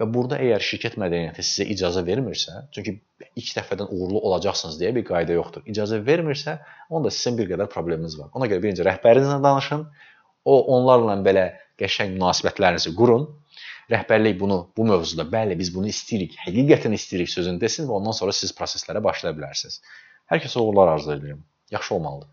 Və 0.00 0.06
burada 0.10 0.40
əgər 0.42 0.62
şirkət 0.66 0.96
mədəniyyəti 0.98 1.42
sizə 1.46 1.64
icazə 1.70 2.02
vermirsə, 2.06 2.64
çünki 2.74 2.96
ilk 3.38 3.50
dəfədən 3.58 3.92
uğurlu 3.94 4.18
olacaqsınız 4.26 4.80
deyə 4.80 4.90
bir 4.96 5.04
qayda 5.06 5.36
yoxdur. 5.36 5.62
İcazə 5.70 6.00
vermirsə, 6.06 6.56
onda 6.90 7.12
sizin 7.14 7.38
bir 7.38 7.46
qədər 7.52 7.70
probleminiz 7.70 8.16
var. 8.18 8.32
Ona 8.34 8.48
görə 8.50 8.64
birinci 8.64 8.86
rəhbərinizlə 8.88 9.38
danışın. 9.44 9.86
O 10.50 10.56
onlarla 10.76 11.14
belə 11.26 11.44
qəşəng 11.80 12.16
münasibətlərinizi 12.16 12.94
qurun. 12.98 13.28
Rəhbərlik 13.92 14.38
bunu 14.40 14.58
bu 14.76 14.86
mövzuda 14.88 15.28
bəli 15.30 15.58
biz 15.60 15.70
bunu 15.74 15.90
istəyirik, 15.92 16.38
həqiqətən 16.46 16.96
istəyirik 16.98 17.30
sözünü 17.30 17.60
desin 17.62 17.86
və 17.88 17.98
ondan 18.00 18.16
sonra 18.16 18.32
siz 18.34 18.54
proseslərə 18.56 19.02
başlaya 19.04 19.36
bilərsiniz. 19.36 19.82
Hər 20.32 20.42
kəsə 20.42 20.62
uğurlar 20.62 20.96
arzu 20.96 21.12
edirəm. 21.18 21.44
Yaxşı 21.76 21.94
olmalıdır. 21.98 22.32